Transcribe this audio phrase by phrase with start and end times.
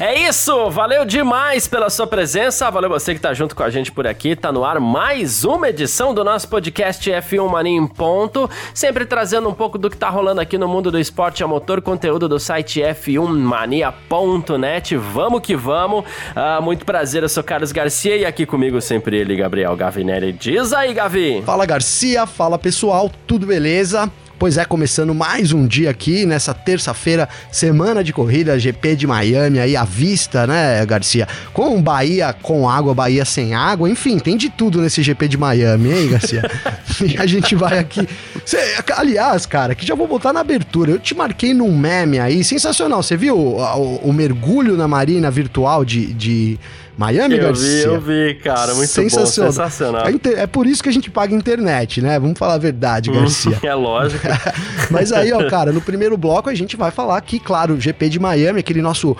[0.00, 3.92] É isso, valeu demais pela sua presença, valeu você que tá junto com a gente
[3.92, 8.48] por aqui, tá no ar mais uma edição do nosso podcast F1 Mania em ponto,
[8.72, 11.82] sempre trazendo um pouco do que tá rolando aqui no mundo do esporte a motor,
[11.82, 18.24] conteúdo do site f1mania.net, vamos que vamos, ah, muito prazer, eu sou Carlos Garcia e
[18.24, 21.42] aqui comigo sempre ele, Gabriel Gavinelli, diz aí Gavi!
[21.44, 24.10] Fala Garcia, fala pessoal, tudo beleza?
[24.40, 29.58] Pois é, começando mais um dia aqui nessa terça-feira, semana de corrida, GP de Miami
[29.58, 31.28] aí à vista, né, Garcia?
[31.52, 35.92] Com Bahia com água, Bahia sem água, enfim, tem de tudo nesse GP de Miami,
[35.92, 36.50] hein, Garcia?
[37.06, 38.08] e a gente vai aqui.
[38.46, 38.56] Cê,
[38.96, 40.92] aliás, cara, que já vou botar na abertura.
[40.92, 43.02] Eu te marquei num meme aí, sensacional.
[43.02, 46.58] Você viu o, o, o mergulho na marina virtual de, de
[46.96, 47.84] Miami, eu Garcia?
[47.84, 49.50] Eu vi, eu vi, cara, muito sensacional.
[49.50, 50.06] bom, sensacional.
[50.06, 52.18] É, é, por isso que a gente paga internet, né?
[52.18, 53.58] Vamos falar a verdade, Garcia.
[53.62, 54.26] é lógico.
[54.90, 58.18] Mas aí, ó, cara, no primeiro bloco a gente vai falar aqui, claro, GP de
[58.18, 59.16] Miami, aquele nosso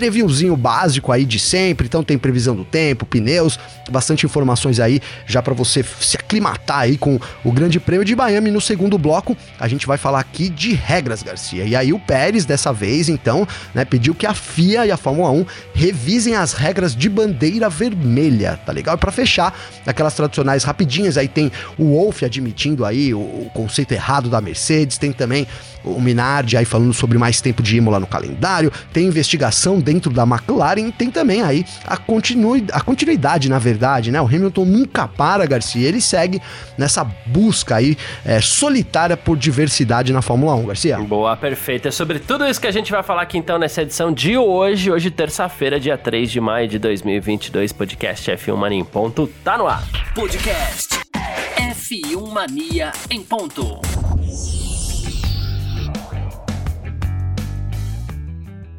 [0.00, 3.58] previewzinho básico aí de sempre, então tem previsão do tempo, pneus,
[3.90, 8.50] bastante informações aí já para você se aclimatar aí com o Grande Prêmio de Miami.
[8.50, 11.64] No segundo bloco, a gente vai falar aqui de regras, Garcia.
[11.64, 15.30] E aí o Pérez dessa vez, então, né, pediu que a FIA e a Fórmula
[15.32, 18.94] 1 revisem as regras de bandeira vermelha, tá legal?
[18.94, 19.54] E para fechar,
[19.84, 24.96] aquelas tradicionais rapidinhas, aí tem o Wolff admitindo aí o, o conceito errado da Mercedes,
[24.96, 25.46] tem também
[25.84, 30.22] o Minardi aí falando sobre mais tempo de Imola no calendário, tem investigação dentro da
[30.22, 34.20] McLaren, tem também aí a, continu, a continuidade, na verdade, né?
[34.20, 36.40] O Hamilton nunca para, Garcia, ele segue
[36.76, 40.98] nessa busca aí é, solitária por diversidade na Fórmula 1, Garcia.
[40.98, 41.88] Boa, perfeito.
[41.88, 44.90] É sobre tudo isso que a gente vai falar aqui então nessa edição de hoje,
[44.90, 49.66] hoje terça-feira, dia 3 de maio de 2022, podcast F1 Mania em ponto, tá no
[49.66, 49.82] ar.
[50.14, 51.00] Podcast
[51.56, 53.80] F1 Mania em ponto.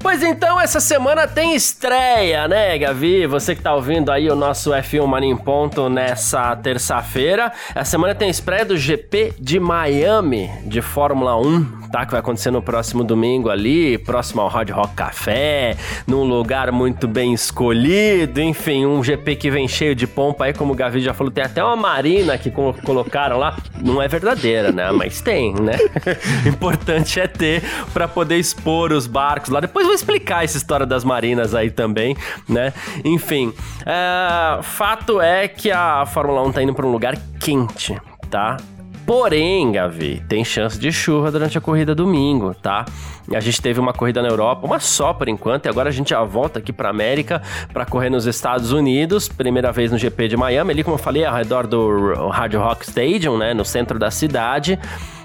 [0.02, 3.28] Pois então, essa semana tem estreia, né, Gavi?
[3.28, 7.52] Você que tá ouvindo aí o nosso F1 Mania em Ponto nessa terça-feira.
[7.76, 12.06] A semana tem estreia do GP de Miami de Fórmula 1 tá?
[12.06, 15.76] Que vai acontecer no próximo domingo ali, próximo ao Hard Rock Café,
[16.08, 20.74] num lugar muito bem escolhido, enfim, um GP que vem cheio de pompa aí, como
[20.74, 24.90] o Gavi já falou, tem até uma marina que colocaram lá, não é verdadeira, né?
[24.92, 25.78] Mas tem, né?
[26.48, 27.62] Importante é ter
[27.94, 29.60] para poder expor os barcos lá.
[29.60, 32.16] Depois vou explicar essa história das marinas aí também,
[32.48, 32.74] né?
[33.04, 33.54] Enfim,
[33.86, 38.58] é, fato é que a Fórmula 1 tá indo para um lugar quente, tá?
[39.06, 42.86] Porém, Gavi, tem chance de chuva durante a corrida domingo, tá?
[43.34, 46.12] A gente teve uma corrida na Europa, uma só por enquanto, e agora a gente
[46.12, 47.42] já volta aqui para América
[47.74, 51.26] para correr nos Estados Unidos, primeira vez no GP de Miami, ali como eu falei,
[51.26, 54.80] ao redor do Hard Rock Stadium, né, no centro da cidade.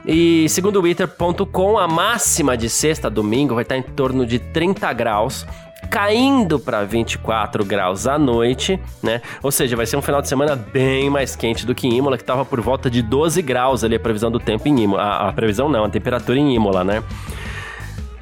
[0.06, 4.38] E segundo o Twitter.com, a máxima de sexta a domingo vai estar em torno de
[4.38, 5.44] 30 graus
[5.90, 9.20] caindo para 24 graus à noite, né?
[9.42, 12.22] Ou seja, vai ser um final de semana bem mais quente do que Imola, que
[12.22, 15.02] estava por volta de 12 graus ali a previsão do tempo em Imola.
[15.02, 17.02] A, a previsão não, a temperatura em Imola, né?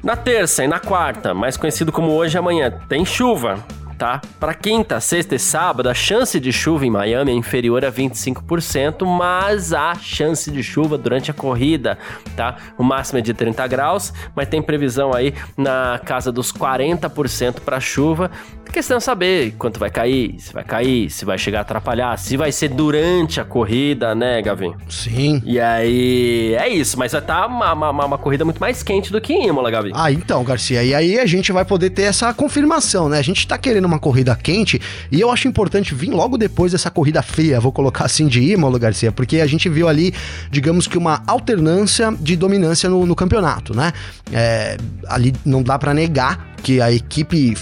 [0.03, 3.63] Na terça e na quarta, mais conhecido como hoje e amanhã, tem chuva
[3.97, 4.21] tá?
[4.39, 9.05] Para quinta, sexta e sábado, a chance de chuva em Miami é inferior a 25%,
[9.05, 11.97] mas há chance de chuva durante a corrida,
[12.35, 12.55] tá?
[12.77, 17.79] O máximo é de 30 graus, mas tem previsão aí na casa dos 40% para
[17.79, 18.31] chuva.
[18.67, 22.17] A questão é saber quanto vai cair, se vai cair, se vai chegar a atrapalhar,
[22.17, 24.73] se vai ser durante a corrida, né, Gavin?
[24.89, 25.41] Sim.
[25.45, 29.11] E aí, é isso, mas vai estar tá uma, uma, uma, corrida muito mais quente
[29.11, 29.91] do que em Imola, Gavin.
[29.93, 33.19] Ah, então, Garcia, e aí a gente vai poder ter essa confirmação, né?
[33.19, 34.81] A gente tá querendo uma corrida quente
[35.11, 38.79] e eu acho importante vir logo depois dessa corrida feia, vou colocar assim de Imola,
[38.79, 40.13] Garcia, porque a gente viu ali,
[40.49, 43.93] digamos que uma alternância de dominância no, no campeonato, né?
[44.31, 44.77] É,
[45.07, 47.55] ali não dá para negar que a equipe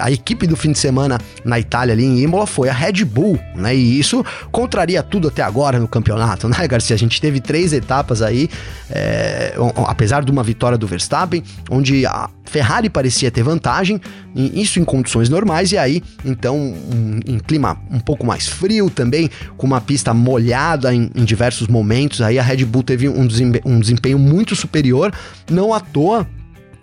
[0.00, 3.38] a equipe do fim de semana na Itália ali em Imola foi a Red Bull,
[3.54, 3.76] né?
[3.76, 6.96] E isso contraria tudo até agora no campeonato, né, Garcia?
[6.96, 8.48] A gente teve três etapas aí,
[8.88, 9.52] é,
[9.86, 14.00] apesar de uma vitória do Verstappen, onde a Ferrari parecia ter vantagem,
[14.34, 19.28] isso em condições normais, e aí, então, um, em clima um pouco mais frio também,
[19.58, 24.18] com uma pista molhada em, em diversos momentos, aí a Red Bull teve um desempenho
[24.18, 25.12] muito superior,
[25.50, 26.26] não à toa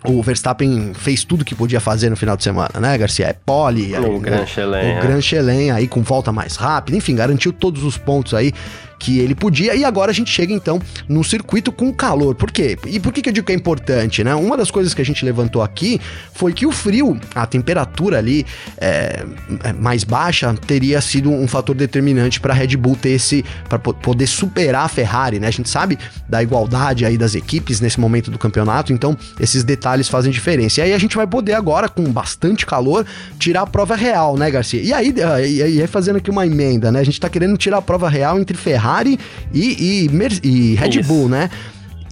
[0.04, 3.26] o Verstappen fez tudo que podia fazer no final de semana, né, Garcia?
[3.26, 7.14] É pole, o aí, Gran Chelem, o Gran Chelem aí com volta mais rápida, enfim,
[7.14, 8.52] garantiu todos os pontos aí
[8.98, 9.74] que ele podia.
[9.74, 12.34] E agora a gente chega então num circuito com calor.
[12.34, 12.76] Por quê?
[12.86, 14.34] E por que, que eu digo que é importante, né?
[14.34, 16.00] Uma das coisas que a gente levantou aqui
[16.34, 18.44] foi que o frio, a temperatura ali
[18.78, 19.24] é,
[19.64, 23.44] é mais baixa, teria sido um fator determinante para a Red Bull ter esse.
[23.68, 25.46] para poder superar a Ferrari, né?
[25.46, 25.98] A gente sabe
[26.28, 30.80] da igualdade aí das equipes nesse momento do campeonato, então esses detalhes fazem diferença.
[30.80, 33.06] E aí a gente vai poder agora, com bastante calor,
[33.38, 34.80] tirar a prova real, né, Garcia?
[34.82, 37.00] E aí, e aí fazendo aqui uma emenda, né?
[37.00, 38.87] A gente tá querendo tirar a prova real entre Ferrari
[39.52, 40.08] e, e,
[40.42, 41.28] e Red Bull, Isso.
[41.28, 41.50] né?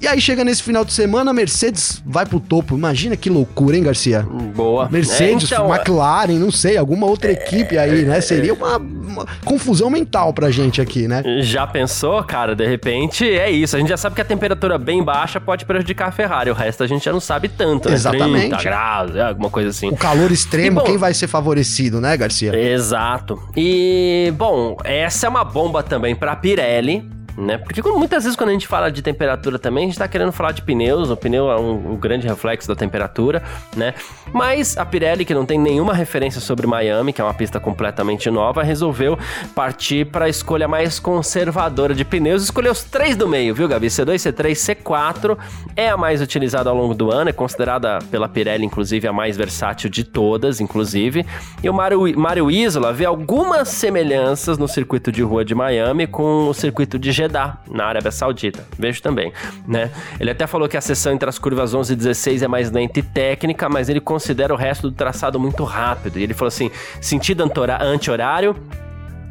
[0.00, 2.76] E aí chega nesse final de semana, a Mercedes vai pro topo.
[2.76, 4.22] Imagina que loucura, hein, Garcia?
[4.54, 4.88] Boa.
[4.90, 8.20] Mercedes, é, então, McLaren, não sei, alguma outra é, equipe aí, né?
[8.20, 11.22] Seria uma, uma, confusão mental pra gente aqui, né?
[11.40, 12.54] Já pensou, cara?
[12.54, 13.74] De repente é isso.
[13.74, 16.50] A gente já sabe que a temperatura bem baixa pode prejudicar a Ferrari.
[16.50, 17.94] O resto a gente já não sabe tanto, né?
[17.94, 18.48] Exatamente.
[18.48, 19.88] 30 graus, é, alguma coisa assim.
[19.88, 22.54] O calor extremo, e, bom, quem vai ser favorecido, né, Garcia?
[22.54, 23.40] Exato.
[23.56, 27.58] E, bom, essa é uma bomba também pra Pirelli né?
[27.58, 30.52] Porque muitas vezes quando a gente fala de temperatura também, a gente tá querendo falar
[30.52, 33.42] de pneus, o pneu é um, um, grande reflexo da temperatura,
[33.76, 33.94] né?
[34.32, 38.30] Mas a Pirelli, que não tem nenhuma referência sobre Miami, que é uma pista completamente
[38.30, 39.18] nova, resolveu
[39.54, 43.88] partir para a escolha mais conservadora de pneus, escolheu os três do meio, viu, Gabi?
[43.88, 45.36] C2, C3, C4
[45.74, 49.36] é a mais utilizada ao longo do ano, é considerada pela Pirelli, inclusive, a mais
[49.36, 51.26] versátil de todas, inclusive.
[51.62, 56.48] E o Mario, Mario Isola vê algumas semelhanças no circuito de rua de Miami com
[56.48, 58.64] o circuito de Jeddah, na Arábia Saudita.
[58.78, 59.32] Vejo também,
[59.66, 59.90] né?
[60.18, 63.00] Ele até falou que a seção entre as curvas 11 e 16 é mais lenta
[63.00, 66.18] e técnica, mas ele considera o resto do traçado muito rápido.
[66.18, 66.70] E ele falou assim:
[67.00, 67.42] sentido
[67.82, 68.56] anti-horário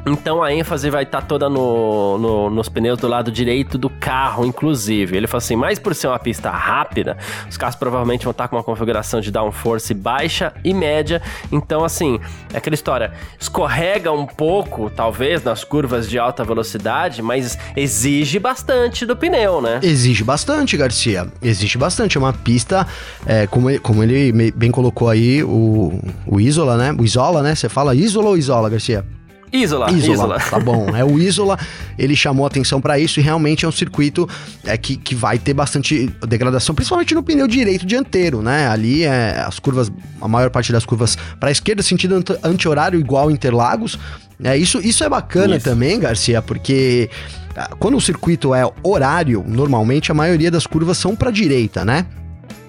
[0.06, 3.90] então a ênfase vai estar tá toda no, no, nos pneus do lado direito do
[3.90, 5.16] carro, inclusive.
[5.16, 7.18] Ele falou assim: mas por ser uma pista rápida,
[7.50, 11.20] os carros provavelmente vão estar tá com uma configuração de downforce baixa e média.
[11.50, 12.20] Então, assim,
[12.54, 19.04] é aquela história: escorrega um pouco, talvez, nas curvas de alta velocidade, mas exige bastante
[19.04, 19.80] do pneu, né?
[19.82, 21.26] Exige bastante, Garcia.
[21.42, 22.16] Exige bastante.
[22.16, 22.86] É uma pista,
[23.26, 26.94] é, como, ele, como ele bem colocou aí, o, o Isola, né?
[26.96, 27.56] O Isola, né?
[27.56, 29.04] Você fala Isola ou Isola, Garcia?
[29.52, 30.38] Isola, Isola.
[30.40, 30.94] Tá bom.
[30.96, 31.58] É o Isola,
[31.98, 34.28] ele chamou atenção para isso e realmente é um circuito
[34.64, 38.68] é, que, que vai ter bastante degradação, principalmente no pneu direito dianteiro, né?
[38.68, 39.90] Ali é as curvas,
[40.20, 43.98] a maior parte das curvas para a esquerda, sentido anti-horário igual Interlagos.
[44.42, 45.64] É, isso, isso é bacana isso.
[45.64, 47.08] também, Garcia, porque
[47.56, 52.06] ah, quando o circuito é horário, normalmente a maioria das curvas são para direita, né?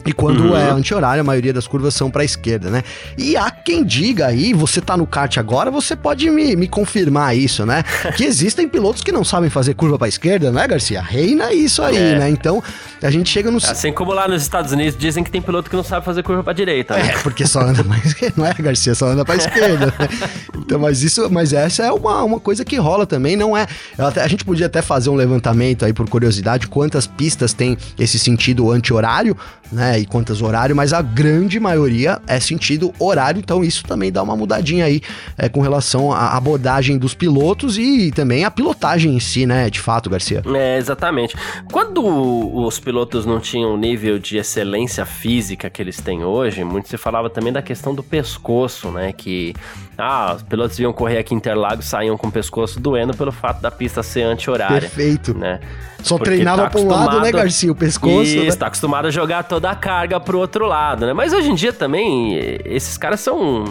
[0.06, 0.58] E quando uhum.
[0.58, 2.84] é anti-horário, a maioria das curvas são para a esquerda, né?
[3.18, 7.36] E há quem diga aí, você tá no kart agora, você pode me, me confirmar
[7.36, 7.84] isso, né?
[8.16, 11.02] que existem pilotos que não sabem fazer curva para a esquerda, né, Garcia?
[11.02, 12.20] Reina isso aí, é.
[12.20, 12.30] né?
[12.30, 12.64] Então,
[13.02, 13.58] a gente chega no.
[13.58, 16.44] Assim como lá nos Estados Unidos dizem que tem piloto que não sabe fazer curva
[16.44, 16.96] para direita.
[16.96, 17.10] Né?
[17.10, 18.16] É, porque só anda mais.
[18.36, 18.94] Não é, Garcia?
[18.94, 19.88] Só anda para esquerda.
[19.88, 20.10] Né?
[20.58, 23.66] Então, mas isso, mas essa é uma, uma coisa que rola também, não é?
[23.98, 28.20] Até, a gente podia até fazer um levantamento aí por curiosidade, quantas pistas tem esse
[28.20, 29.36] sentido anti-horário,
[29.72, 29.87] né?
[29.96, 34.36] E quantas horário, mas a grande maioria é sentido horário, então isso também dá uma
[34.36, 35.02] mudadinha aí
[35.38, 39.80] é, com relação à abordagem dos pilotos e também a pilotagem em si, né, de
[39.80, 40.42] fato, Garcia.
[40.56, 41.36] É, exatamente.
[41.72, 46.90] Quando os pilotos não tinham o nível de excelência física que eles têm hoje, muito
[46.90, 49.54] se falava também da questão do pescoço, né, que
[49.98, 53.62] ah, os pilotos iam correr aqui em Interlagos, saíam com o pescoço doendo pelo fato
[53.62, 54.82] da pista ser anti-horária.
[54.82, 55.38] Perfeito.
[55.38, 55.60] Né?
[56.04, 57.72] Só Porque treinava tá para um lado, né, Garcia?
[57.72, 58.22] O pescoço.
[58.22, 58.52] Isso, né?
[58.56, 61.14] tá acostumado a jogar toda a carga pro outro lado, né?
[61.14, 63.64] Mas hoje em dia também, esses caras são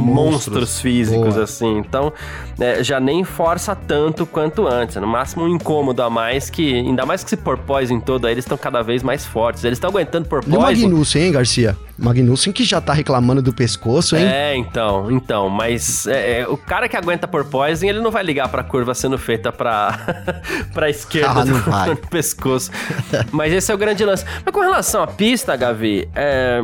[0.00, 1.44] monstros, monstros físicos, Boa.
[1.44, 1.78] assim.
[1.78, 2.12] Então,
[2.58, 4.96] é, já nem força tanto quanto antes.
[4.96, 8.44] No máximo um incômodo a mais que, ainda mais que se porpoisem todo aí, eles
[8.44, 9.64] estão cada vez mais fortes.
[9.64, 10.56] Eles estão aguentando porpoise.
[10.56, 11.76] E o Magnussen, hein, Garcia?
[11.98, 14.24] Magnussen que já tá reclamando do pescoço, hein?
[14.26, 18.48] É, então, então, mas é, é, o cara que aguenta porpoising, ele não vai ligar
[18.48, 19.98] pra curva sendo feita pra,
[20.72, 22.70] pra esquerda ah, do, do pescoço.
[23.30, 24.24] mas esse é o grande lance.
[24.44, 26.60] Mas com relação à pista, Gavi, é...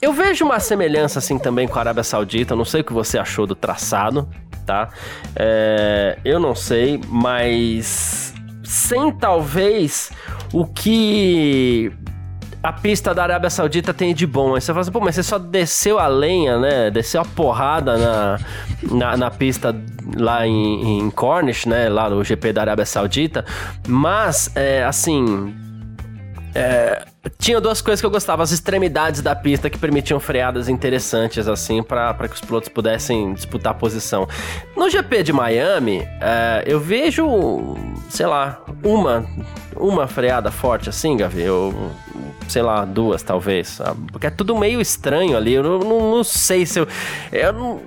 [0.00, 2.56] Eu vejo uma semelhança assim também com a Arábia Saudita.
[2.56, 4.28] Não sei o que você achou do traçado,
[4.64, 4.88] tá?
[5.36, 8.32] É, eu não sei, mas
[8.64, 10.10] sem talvez
[10.52, 11.92] o que
[12.62, 14.54] a pista da Arábia Saudita tem de bom.
[14.54, 16.90] Aí você fala assim, pô, mas você só desceu a lenha, né?
[16.90, 18.38] Desceu a porrada na,
[18.90, 19.74] na, na pista
[20.16, 21.88] lá em, em Cornish, né?
[21.88, 23.44] Lá no GP da Arábia Saudita.
[23.86, 25.54] Mas, é, assim.
[26.54, 27.04] É,
[27.38, 31.82] tinha duas coisas que eu gostava, as extremidades da pista que permitiam freadas interessantes, assim,
[31.82, 34.26] para que os pilotos pudessem disputar a posição.
[34.76, 37.76] No GP de Miami, é, eu vejo,
[38.08, 39.26] sei lá, uma,
[39.76, 41.74] uma freada forte assim, Gavi, eu,
[42.48, 46.80] sei lá, duas talvez, porque é tudo meio estranho ali, eu não, não sei se
[46.80, 46.88] eu...
[47.32, 47.80] eu não,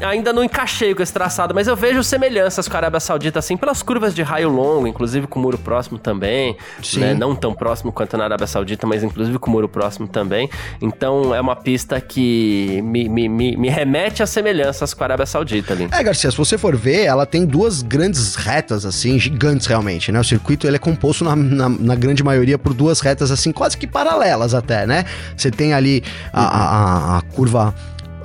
[0.00, 3.56] ainda não encaixei com esse traçado, mas eu vejo semelhanças com a Arábia Saudita, assim,
[3.56, 6.56] pelas curvas de raio longo, inclusive com o muro próximo também.
[6.82, 7.00] Sim.
[7.00, 7.14] Né?
[7.14, 10.48] Não tão próximo quanto na Arábia Saudita, mas inclusive com o muro próximo também.
[10.80, 15.26] Então é uma pista que me, me, me, me remete a semelhanças com a Arábia
[15.26, 15.88] Saudita ali.
[15.90, 20.20] É, Garcia, se você for ver, ela tem duas grandes retas, assim, gigantes realmente, né?
[20.20, 23.76] O circuito ele é composto na, na, na grande maioria por duas retas, assim, quase
[23.76, 25.04] que paralelas até, né?
[25.36, 26.02] Você tem ali
[26.32, 27.74] a, a, a curva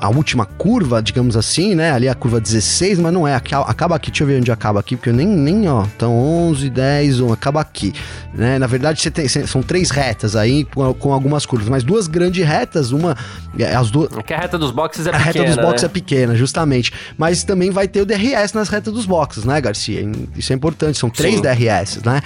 [0.04, 1.94] a última curva, digamos assim, né?
[1.94, 3.36] Ali a curva 16, mas não é.
[3.36, 5.86] Acaba aqui, deixa eu ver onde acaba aqui, porque eu nem, nem ó.
[5.96, 7.94] Então 11, 10, 1, acaba aqui.
[8.34, 8.60] Né?
[8.60, 12.46] Na verdade, você tem, são três retas aí com, com algumas curvas, mas duas grandes
[12.46, 13.16] retas, uma.
[13.58, 14.12] É, as duas.
[14.18, 15.30] É que a reta dos boxes é a pequena.
[15.30, 15.86] A reta dos boxes né?
[15.86, 16.92] é pequena, justamente.
[17.18, 20.06] Mas também vai ter o DRS nas retas dos boxes, né, Garcia?
[20.36, 21.42] Isso é importante, são três Sim.
[21.42, 22.22] DRS, né?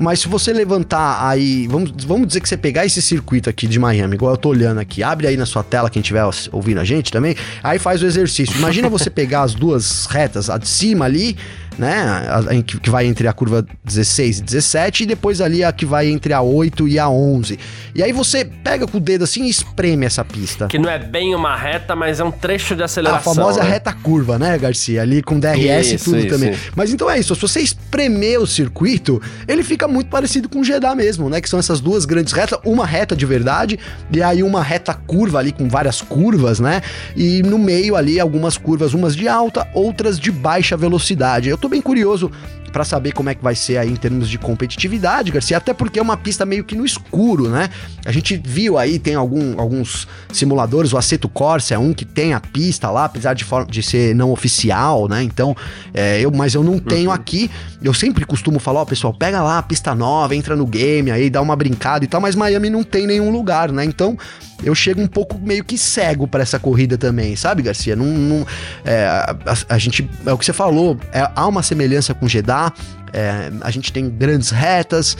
[0.00, 3.78] Mas se você levantar aí, vamos, vamos dizer que você pegar esse circuito aqui de
[3.78, 6.84] Miami, igual eu tô olhando aqui, abre aí na sua tela, quem estiver ouvindo a
[6.84, 8.56] gente também, aí faz o exercício.
[8.56, 11.36] Imagina você pegar as duas retas, a de cima ali,
[11.78, 12.00] né?
[12.28, 15.86] A, a, que vai entre a curva 16 e 17 e depois ali a que
[15.86, 17.58] vai entre a 8 e a 11.
[17.94, 20.66] E aí você pega com o dedo assim e espreme essa pista.
[20.66, 23.32] Que não é bem uma reta, mas é um trecho de aceleração.
[23.32, 23.70] A famosa né?
[23.70, 25.02] reta curva, né, Garcia?
[25.02, 26.50] Ali com DRS isso, e tudo isso, também.
[26.50, 26.72] Isso.
[26.74, 30.64] Mas então é isso, se você espremer o circuito, ele fica muito parecido com o
[30.64, 31.40] Jeddah mesmo, né?
[31.40, 33.78] Que são essas duas grandes retas, uma reta de verdade
[34.10, 36.82] e aí uma reta curva ali com várias curvas, né?
[37.16, 41.48] E no meio ali algumas curvas, umas de alta, outras de baixa velocidade.
[41.48, 42.30] Eu tô bem curioso
[42.70, 45.98] para saber como é que vai ser aí em termos de competitividade, Garcia, até porque
[45.98, 47.68] é uma pista meio que no escuro, né?
[48.04, 52.32] A gente viu aí, tem algum, alguns simuladores, o Aceto Corsa é um que tem
[52.32, 55.22] a pista lá, apesar de, de ser não oficial, né?
[55.22, 55.56] Então,
[55.92, 57.14] é, eu, mas eu não tenho uhum.
[57.14, 57.50] aqui.
[57.82, 61.28] Eu sempre costumo falar, ó, pessoal, pega lá a pista nova, entra no game aí,
[61.28, 63.84] dá uma brincada e tal, mas Miami não tem nenhum lugar, né?
[63.84, 64.16] Então,
[64.62, 67.96] eu chego um pouco meio que cego para essa corrida também, sabe, Garcia?
[67.96, 68.46] Não, não
[68.84, 69.36] é, a,
[69.68, 72.72] a, gente, é o que você falou, é, há uma semelhança com Jeddah,
[73.12, 75.16] é, a gente tem grandes retas,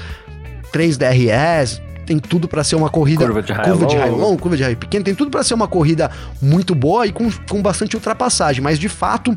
[0.72, 4.38] 3 DRS, tem tudo para ser uma corrida curva de raio, curva de raio longo,
[4.38, 7.62] curva de raio pequeno, tem tudo para ser uma corrida muito boa e com, com
[7.62, 9.36] bastante ultrapassagem, mas de fato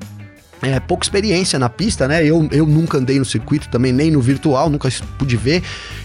[0.63, 2.23] é, pouca experiência na pista, né?
[2.25, 5.61] Eu, eu nunca andei no circuito também, nem no virtual, nunca pude ver.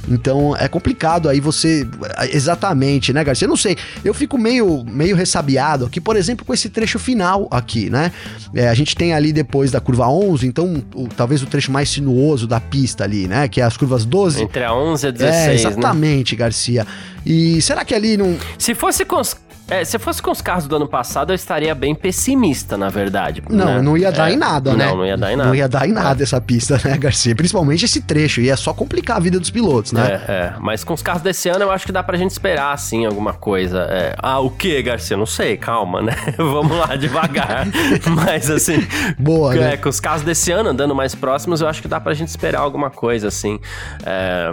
[0.09, 1.87] Então é complicado aí você.
[2.33, 3.47] Exatamente, né, Garcia?
[3.47, 3.77] Eu não sei.
[4.05, 8.11] Eu fico meio, meio ressabiado aqui, por exemplo, com esse trecho final aqui, né?
[8.55, 11.89] É, a gente tem ali depois da curva 11, então o, talvez o trecho mais
[11.89, 13.47] sinuoso da pista ali, né?
[13.47, 14.43] Que é as curvas 12.
[14.43, 15.49] Entre a 11 e a 16.
[15.49, 16.39] É, exatamente, né?
[16.39, 16.87] Garcia.
[17.25, 18.37] E será que ali não.
[18.59, 19.23] Se fosse com
[19.71, 23.43] é, se fosse com os carros do ano passado, eu estaria bem pessimista, na verdade.
[23.51, 23.83] Não, né?
[23.83, 24.87] não ia dar é, em nada, né?
[24.87, 25.49] Não, não ia dar em nada.
[25.49, 26.25] Não ia dar em nada é.
[26.25, 27.37] essa pista, né, Garcia?
[27.37, 28.41] Principalmente esse trecho.
[28.41, 30.23] Ia só complicar a vida dos pilotos, né?
[30.27, 30.55] É, é.
[30.59, 33.35] Mas com os carros desse ano, eu acho que dá pra gente esperar, assim, alguma
[33.35, 33.87] coisa.
[33.91, 34.15] É.
[34.19, 35.17] Ah, o que, Garcia?
[35.17, 36.17] Não sei, calma, né?
[36.39, 37.67] Vamos lá, devagar.
[38.09, 38.87] Mas, assim...
[39.19, 39.77] Boa, é, né?
[39.77, 42.61] Com os carros desse ano andando mais próximos, eu acho que dá pra gente esperar
[42.61, 43.61] alguma coisa, assim.
[44.05, 44.51] É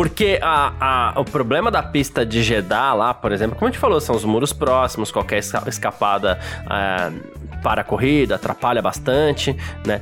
[0.00, 3.78] porque a, a, o problema da pista de Jeddah lá, por exemplo, como a gente
[3.78, 6.40] falou, são os muros próximos, qualquer escapada
[6.70, 7.12] é,
[7.62, 9.54] para a corrida atrapalha bastante,
[9.86, 10.00] né?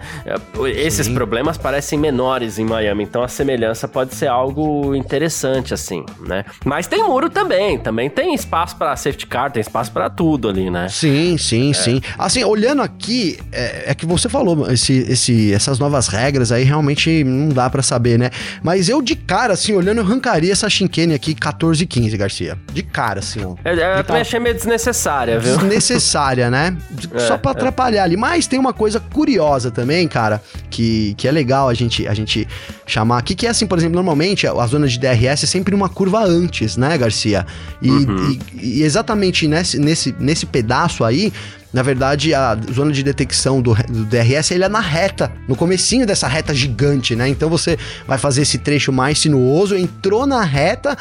[0.77, 1.15] Esses Sim.
[1.15, 6.45] problemas parecem menores em Miami, então a semelhança pode ser algo interessante, assim, né?
[6.65, 10.71] Mas tem muro também, também tem espaço para safety car, tem espaço para tudo ali,
[10.71, 10.89] né?
[10.89, 11.75] Sim, sim, é.
[11.75, 12.01] sim.
[12.17, 17.25] Assim, olhando aqui, é, é, que você falou, esse, esse, essas novas regras aí realmente
[17.25, 18.31] não dá para saber, né?
[18.63, 22.59] Mas eu de cara, assim, olhando, eu arrancaria essa Shinkane aqui 14 e 15, Garcia.
[22.73, 23.55] De cara, assim, ó.
[23.65, 25.57] Eu, eu também achei meio desnecessária, viu?
[25.57, 26.77] Desnecessária, né?
[27.15, 27.55] É, Só pra é.
[27.55, 28.17] atrapalhar ali.
[28.17, 32.47] Mas tem uma coisa curiosa também, cara, que, que é legal a gente, a gente
[32.87, 35.75] chamar aqui, que é assim, por exemplo, normalmente a, a zona de DRS é sempre
[35.75, 37.47] uma curva antes, né, Garcia?
[37.83, 38.39] E, uhum.
[38.55, 41.33] e, e exatamente nesse, nesse, nesse pedaço aí,
[41.73, 46.07] na verdade, a zona de detecção do, do DRS ele é na reta, no comecinho
[46.07, 47.29] dessa reta gigante, né?
[47.29, 50.97] Então você vai fazer esse trecho mais sinuoso, entrou na reta,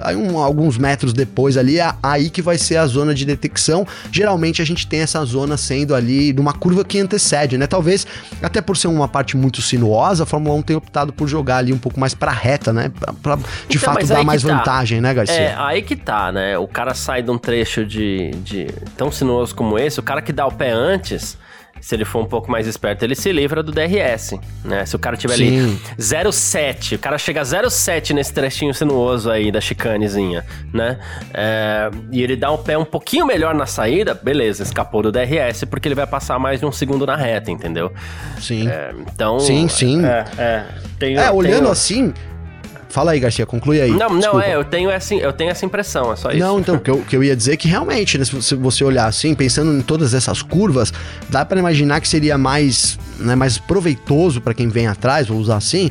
[0.00, 3.86] aí um, alguns metros depois ali, é aí que vai ser a zona de detecção.
[4.10, 7.66] Geralmente a gente tem essa zona sendo ali numa curva que antecede, né?
[7.66, 8.06] Talvez,
[8.42, 11.72] até por ser uma parte muito sinuosa, a Fórmula 1 tenha optado por jogar ali
[11.72, 12.90] um pouco mais pra reta, né?
[12.98, 14.48] Pra, pra de então, fato dar mais tá.
[14.48, 15.36] vantagem, né, Garcia?
[15.36, 16.58] É, aí que tá, né?
[16.58, 20.32] O cara sai de um trecho de, de tão sinuoso como esse, o cara que
[20.32, 21.36] dá o pé antes
[21.80, 24.84] se ele for um pouco mais esperto, ele se livra do DRS, né?
[24.86, 25.58] Se o cara tiver Sim.
[25.58, 30.98] ali 0,7, o cara chega a 0,7 nesse trechinho sinuoso aí da chicanezinha, né?
[31.32, 35.64] É, e ele dá um pé um pouquinho melhor na saída, beleza, escapou do DRS,
[35.64, 37.92] porque ele vai passar mais de um segundo na reta, entendeu?
[38.40, 38.68] Sim.
[38.68, 39.38] É, então...
[39.40, 40.04] Sim, sim.
[40.04, 40.64] É, é,
[40.98, 42.12] tem, é olhando assim
[42.88, 43.90] Fala aí, Garcia, conclui aí.
[43.90, 44.38] Não, Desculpa.
[44.38, 46.38] não, é, eu tenho, essa, eu tenho essa impressão, é só isso.
[46.38, 48.82] Não, então, o que eu, que eu ia dizer é que realmente, né, se você
[48.82, 50.92] olhar assim, pensando em todas essas curvas,
[51.28, 55.56] dá para imaginar que seria mais, né, mais proveitoso para quem vem atrás, vou usar
[55.56, 55.90] assim,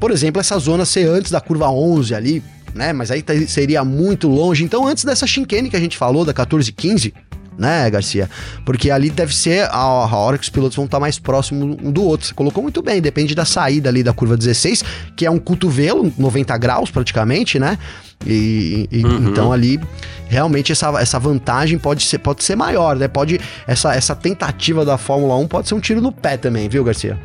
[0.00, 2.42] por exemplo, essa zona ser antes da curva 11 ali,
[2.74, 2.92] né?
[2.92, 4.62] Mas aí seria muito longe.
[4.64, 7.12] Então, antes dessa chicane que a gente falou, da 1415,
[7.58, 8.30] né, Garcia?
[8.64, 11.90] Porque ali deve ser a, a hora que os pilotos vão estar mais próximos um
[11.90, 12.28] do outro.
[12.28, 14.84] Você colocou muito bem, depende da saída ali da curva 16,
[15.16, 17.78] que é um cotovelo, 90 graus praticamente, né?
[18.26, 19.28] E, e uhum.
[19.28, 19.80] então ali
[20.28, 23.08] realmente essa, essa vantagem pode ser, pode ser maior, né?
[23.08, 26.84] Pode essa, essa tentativa da Fórmula 1 pode ser um tiro no pé também, viu,
[26.84, 27.18] Garcia?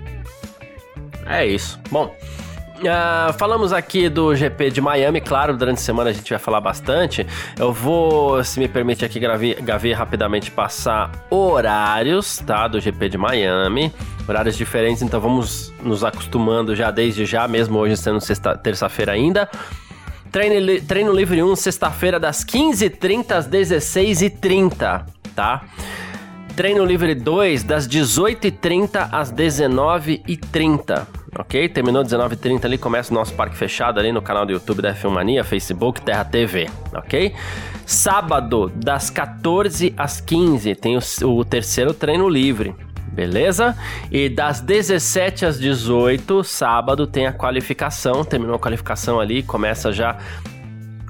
[1.25, 1.79] É isso.
[1.89, 2.13] Bom,
[2.83, 6.59] Uh, falamos aqui do GP de Miami, claro, durante a semana a gente vai falar
[6.59, 7.25] bastante.
[7.57, 13.93] Eu vou, se me permite aqui, Gavi, rapidamente passar horários, tá, do GP de Miami.
[14.27, 18.19] Horários diferentes, então vamos nos acostumando já desde já, mesmo hoje sendo
[18.61, 19.49] terça-feira ainda.
[20.29, 25.63] Treino, treino livre 1, sexta-feira, das 15h30 às 16h30, tá?
[26.53, 31.69] Treino livre 2, das 18h30 às 19h30 ok?
[31.69, 35.43] Terminou 19h30 ali, começa o nosso parque fechado ali no canal do YouTube da Filmania,
[35.43, 37.33] Facebook, Terra TV, ok?
[37.85, 42.75] Sábado, das 14 às 15 tem o, o terceiro treino livre,
[43.11, 43.77] beleza?
[44.11, 48.23] E das 17 às 18, sábado, tem a qualificação.
[48.23, 50.17] Terminou a qualificação ali, começa já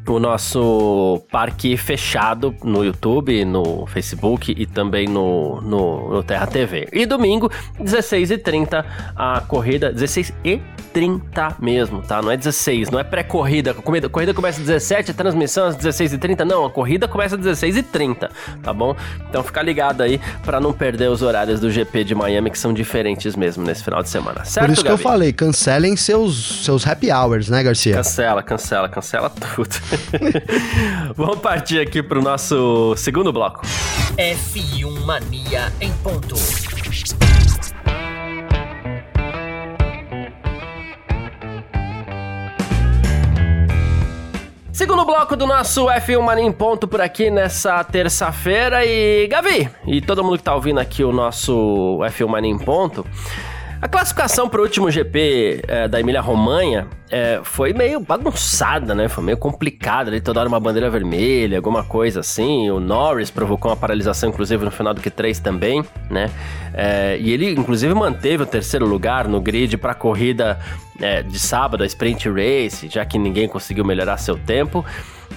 [0.07, 6.87] o nosso parque fechado no YouTube, no Facebook e também no, no, no Terra TV.
[6.91, 9.91] E domingo, 16h30, a corrida.
[9.91, 10.61] 16 e
[10.93, 12.21] 30 mesmo, tá?
[12.21, 13.71] Não é 16, não é pré-corrida.
[13.71, 16.43] A corrida, corrida começa às 17, a transmissão às 16h30.
[16.45, 18.29] Não, a corrida começa às 16h30,
[18.61, 18.95] tá bom?
[19.27, 22.73] Então fica ligado aí para não perder os horários do GP de Miami, que são
[22.73, 24.67] diferentes mesmo nesse final de semana, certo?
[24.67, 24.95] Por isso Gabi?
[24.95, 27.95] que eu falei, cancelem seus, seus happy hours, né, Garcia?
[27.95, 29.69] Cancela, cancela, cancela tudo.
[31.15, 33.61] Vamos partir aqui pro nosso segundo bloco.
[34.17, 36.35] F1 Mania em ponto.
[44.71, 50.01] Segundo bloco do nosso F1 Mania em ponto por aqui nessa terça-feira e Gavi, e
[50.01, 53.05] todo mundo que tá ouvindo aqui o nosso F1 Mania em ponto,
[53.83, 59.09] a classificação para o último GP é, da Emília-Romanha é, foi meio bagunçada, né?
[59.09, 62.71] Foi meio complicada ali, toda hora uma bandeira vermelha, alguma coisa assim.
[62.71, 66.31] O Norris provocou uma paralisação, inclusive, no final do Q3 também, né?
[66.73, 70.57] É, e ele, inclusive, manteve o terceiro lugar no grid para a corrida
[71.01, 74.85] é, de sábado, a Sprint Race, já que ninguém conseguiu melhorar seu tempo.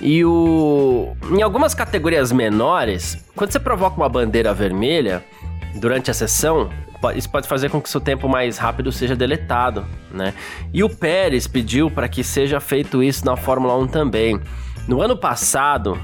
[0.00, 1.16] E o...
[1.32, 5.24] em algumas categorias menores, quando você provoca uma bandeira vermelha
[5.74, 6.70] durante a sessão,
[7.14, 10.34] isso pode fazer com que seu tempo mais rápido seja deletado, né?
[10.72, 14.40] E o Pérez pediu para que seja feito isso na Fórmula 1 também.
[14.88, 16.00] No ano passado,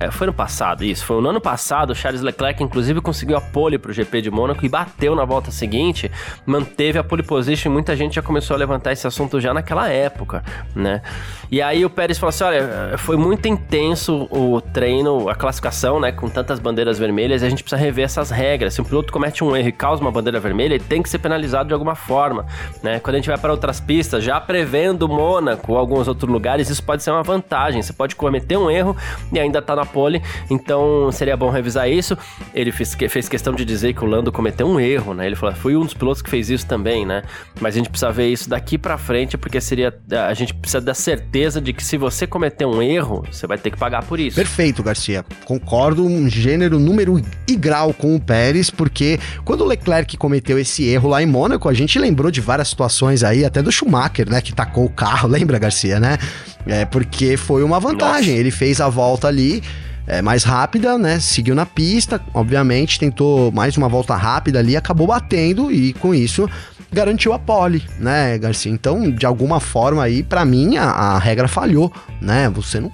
[0.00, 1.04] é, foi no passado, isso.
[1.04, 4.64] Foi no ano passado, Charles Leclerc, inclusive, conseguiu a pole para o GP de Mônaco
[4.64, 6.10] e bateu na volta seguinte,
[6.46, 9.90] manteve a pole position e muita gente já começou a levantar esse assunto já naquela
[9.90, 10.42] época,
[10.74, 11.02] né?
[11.50, 16.12] E aí o Pérez falou assim: olha, foi muito intenso o treino, a classificação, né?
[16.12, 18.72] Com tantas bandeiras vermelhas, a gente precisa rever essas regras.
[18.72, 21.18] Se um piloto comete um erro e causa uma bandeira vermelha, ele tem que ser
[21.18, 22.46] penalizado de alguma forma,
[22.82, 23.00] né?
[23.00, 26.82] Quando a gente vai para outras pistas, já prevendo Mônaco ou alguns outros lugares, isso
[26.82, 27.82] pode ser uma vantagem.
[27.82, 28.96] Você pode cometer um erro
[29.30, 32.16] e ainda tá na pole, então seria bom revisar isso.
[32.54, 35.26] Ele fez, fez questão de dizer que o Lando cometeu um erro, né?
[35.26, 37.22] Ele falou, fui um dos pilotos que fez isso também, né?
[37.60, 39.92] Mas a gente precisa ver isso daqui para frente, porque seria.
[40.28, 43.70] A gente precisa da certeza de que se você cometer um erro, você vai ter
[43.70, 44.36] que pagar por isso.
[44.36, 45.24] Perfeito, Garcia.
[45.44, 50.84] Concordo, um gênero, número e grau com o Pérez, porque quando o Leclerc cometeu esse
[50.84, 54.40] erro lá em Mônaco, a gente lembrou de várias situações aí, até do Schumacher, né?
[54.40, 56.18] Que tacou o carro, lembra, Garcia, né?
[56.66, 58.30] É porque foi uma vantagem.
[58.30, 58.40] Nossa.
[58.40, 59.62] Ele fez a volta ali
[60.06, 61.20] é, mais rápida, né?
[61.20, 66.48] Seguiu na pista, obviamente, tentou mais uma volta rápida ali, acabou batendo e com isso
[66.92, 68.72] garantiu a pole, né, Garcia?
[68.72, 72.50] Então, de alguma forma aí, para mim, a, a, regra falhou, né?
[72.50, 72.90] Você não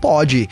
[0.00, 0.48] pode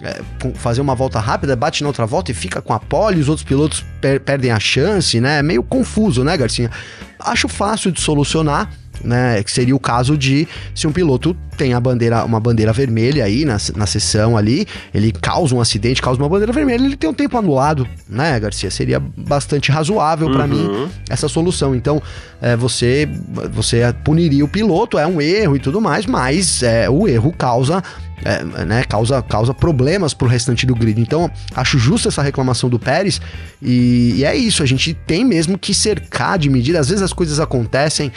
[0.00, 0.20] é,
[0.54, 3.46] fazer uma volta rápida, bate na outra volta e fica com a pole, os outros
[3.46, 5.40] pilotos per perdem a chance, né?
[5.40, 6.70] É meio confuso, né, Garcia?
[7.18, 8.70] Acho fácil de solucionar
[9.02, 9.42] né?
[9.42, 13.44] Que seria o caso de se um piloto tem a bandeira, uma bandeira vermelha aí
[13.44, 17.14] na, na sessão ali, ele causa um acidente, causa uma bandeira vermelha, ele tem um
[17.14, 18.70] tempo anulado, né, Garcia?
[18.70, 20.48] Seria bastante razoável para uhum.
[20.48, 21.74] mim essa solução.
[21.74, 22.00] Então,
[22.40, 23.08] é, você
[23.52, 27.82] você puniria o piloto, é um erro e tudo mais, mas é, o erro causa
[28.24, 31.00] é, né, causa, causa problemas pro restante do grid.
[31.00, 33.20] Então, acho justa essa reclamação do Pérez
[33.62, 36.80] e, e, é isso, a gente tem mesmo que cercar de medida.
[36.80, 38.12] Às vezes as coisas acontecem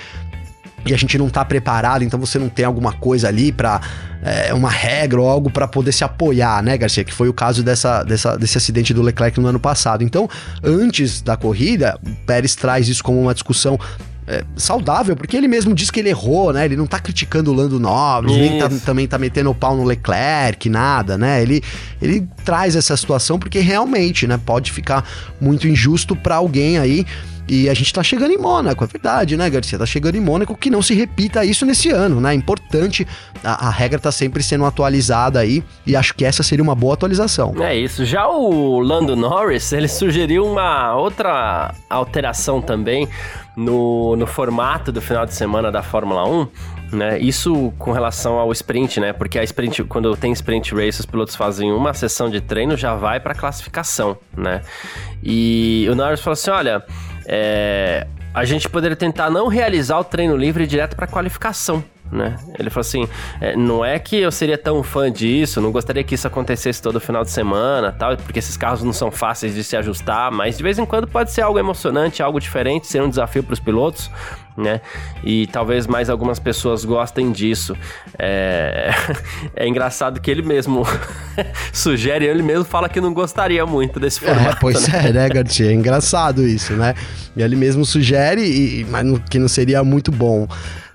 [0.86, 3.82] e a gente não tá preparado, então você não tem alguma coisa ali para
[4.24, 7.04] é, uma regra ou algo para poder se apoiar, né, Garcia?
[7.04, 10.04] Que foi o caso dessa, dessa, desse acidente do Leclerc no ano passado.
[10.04, 10.30] Então,
[10.64, 13.80] antes da corrida, o Pérez traz isso como uma discussão
[14.28, 16.66] é, saudável, porque ele mesmo diz que ele errou, né?
[16.66, 19.84] Ele não tá criticando o Lando Norris, nem tá, também tá metendo o pau no
[19.84, 21.42] Leclerc, nada, né?
[21.42, 21.62] Ele,
[22.02, 25.04] ele traz essa situação porque realmente, né, pode ficar
[25.40, 27.06] muito injusto para alguém aí
[27.48, 29.78] e a gente tá chegando em Mônaco, é verdade, né, Garcia?
[29.78, 32.32] Tá chegando em Mônaco que não se repita isso nesse ano, né?
[32.32, 33.08] É importante,
[33.44, 36.94] a, a, regra tá sempre sendo atualizada aí e acho que essa seria uma boa
[36.94, 37.54] atualização.
[37.60, 38.06] É isso.
[38.06, 43.08] Já o Lando Norris, ele sugeriu uma outra alteração também
[43.56, 46.48] no, no formato do final de semana da Fórmula 1.
[46.92, 47.20] Né?
[47.20, 49.14] Isso com relação ao sprint, né?
[49.14, 52.96] Porque a sprint, quando tem sprint race, os pilotos fazem uma sessão de treino, já
[52.96, 54.62] vai para classificação, né?
[55.24, 56.84] E o Norris falou assim: olha,
[57.26, 61.84] é, a gente poderia tentar não realizar o treino livre direto para qualificação.
[62.12, 62.36] Né?
[62.60, 63.08] Ele falou assim:
[63.40, 67.00] é, não é que eu seria tão fã disso, não gostaria que isso acontecesse todo
[67.00, 70.64] final de semana, tal, porque esses carros não são fáceis de se ajustar, mas de
[70.64, 74.12] vez em quando pode ser algo emocionante, algo diferente, ser um desafio para os pilotos,
[74.58, 74.82] né?
[75.24, 77.76] E talvez mais algumas pessoas gostem disso.
[78.18, 78.92] É,
[79.56, 80.84] é engraçado que ele mesmo
[81.72, 84.58] sugere, ele mesmo fala que não gostaria muito desse é, formato.
[84.58, 85.10] É, pois né?
[85.10, 85.30] é, né?
[85.60, 86.94] É engraçado isso, né?
[87.36, 90.48] E ele mesmo sugere, e, mas que não seria muito bom.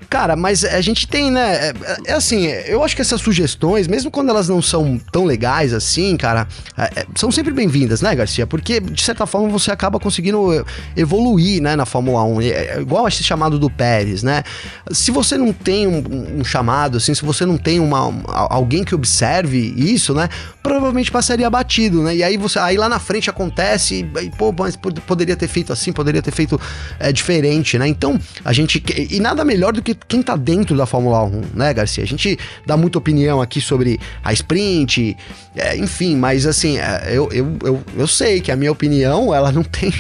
[0.09, 1.69] Cara, mas a gente tem, né?
[1.69, 1.75] É,
[2.07, 6.17] é, assim, eu acho que essas sugestões, mesmo quando elas não são tão legais assim,
[6.17, 8.47] cara, é, é são sempre bem-vindas, né, Garcia?
[8.47, 10.65] Porque, de certa forma, você acaba conseguindo
[10.97, 12.43] evoluir, né, na Fórmula 1.
[12.43, 14.45] É, é igual esse chamado do Pérez, né?
[14.93, 18.13] Se você não tem um, um chamado, assim, se você não tem uma,
[18.49, 20.29] alguém que observe isso, né?
[20.63, 22.15] Provavelmente passaria batido, né?
[22.15, 25.93] E aí você, aí lá na frente acontece, e, pô, mas poderia ter feito assim,
[25.93, 26.61] poderia ter feito
[26.99, 27.89] é, diferente, né?
[27.89, 28.83] Então, a gente.
[29.11, 32.05] E nada melhor do que quem tá dentro da Fórmula 1, né, Garcia?
[32.05, 35.17] A gente dá muita opinião aqui sobre a sprint,
[35.55, 39.51] é, enfim, mas assim, é, eu, eu, eu, eu sei que a minha opinião, ela
[39.51, 39.93] não tem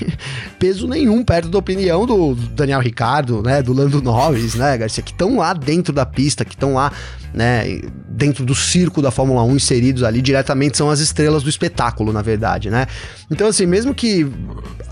[0.58, 5.12] peso nenhum perto da opinião do Daniel Ricardo, né, do Lando Norris, né, Garcia, que
[5.12, 6.92] estão lá dentro da pista, que estão lá
[7.34, 12.12] né, dentro do circo da Fórmula 1 inseridos ali diretamente são as estrelas do espetáculo,
[12.12, 12.86] na verdade, né?
[13.30, 14.26] Então assim, mesmo que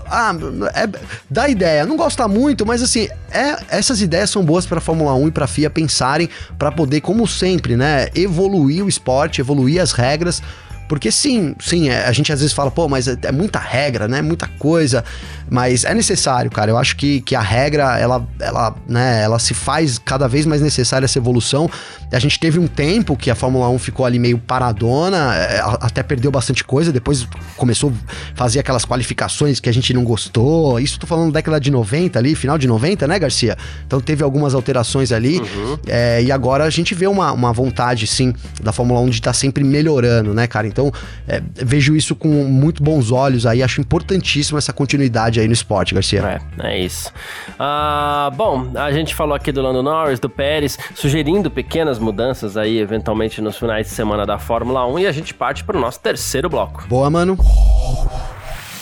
[0.07, 0.33] ah,
[0.73, 0.87] é,
[1.29, 5.27] dá ideia, não gosta muito, mas assim, é, essas ideias são boas para Fórmula 1
[5.27, 10.41] e para FIA pensarem para poder, como sempre, né, evoluir o esporte, evoluir as regras
[10.87, 14.07] porque sim, sim, é, a gente às vezes fala, pô, mas é, é, muita regra,
[14.07, 14.21] né?
[14.21, 15.03] Muita coisa.
[15.49, 16.71] Mas é necessário, cara.
[16.71, 20.61] Eu acho que, que a regra, ela, ela, né, ela se faz cada vez mais
[20.61, 21.69] necessária essa evolução.
[22.11, 26.01] A gente teve um tempo que a Fórmula 1 ficou ali meio paradona, é, até
[26.01, 27.27] perdeu bastante coisa, depois
[27.57, 30.79] começou a fazer aquelas qualificações que a gente não gostou.
[30.79, 33.57] Isso tô falando década de 90 ali, final de 90, né, Garcia?
[33.85, 35.39] Então teve algumas alterações ali.
[35.39, 35.77] Uhum.
[35.87, 39.31] É, e agora a gente vê uma, uma vontade, sim, da Fórmula 1 de estar
[39.31, 40.67] tá sempre melhorando, né, cara?
[40.67, 40.91] Então,
[41.27, 43.61] é, vejo isso com muito bons olhos aí.
[43.61, 46.41] Acho importantíssimo essa continuidade aí no esporte, Garcia.
[46.59, 47.11] É, é isso.
[47.59, 52.79] Ah, bom, a gente falou aqui do Lando Norris, do Pérez, sugerindo pequenas mudanças aí,
[52.79, 54.99] eventualmente nos finais de semana da Fórmula 1.
[54.99, 56.85] E a gente parte para o nosso terceiro bloco.
[56.87, 57.37] Boa, mano.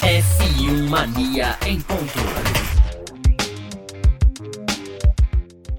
[0.02, 2.63] F1 Mania em ponto.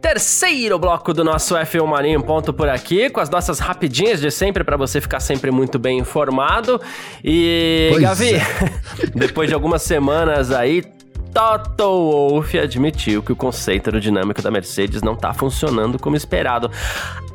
[0.05, 4.31] Terceiro bloco do nosso F1 Mania em ponto por aqui, com as nossas rapidinhas de
[4.31, 6.79] sempre para você ficar sempre muito bem informado.
[7.25, 8.43] E pois Gavi, é.
[9.17, 10.85] depois de algumas semanas aí,
[11.33, 16.71] Toto Wolff admitiu que o conceito aerodinâmico da Mercedes não está funcionando como esperado.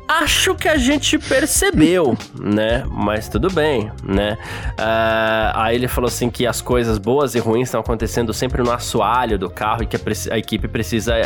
[0.06, 2.84] Acho que a gente percebeu, né?
[2.88, 4.38] Mas tudo bem, né?
[4.78, 8.70] Uh, aí ele falou assim que as coisas boas e ruins estão acontecendo sempre no
[8.70, 10.00] assoalho do carro e que a,
[10.34, 11.16] a equipe precisa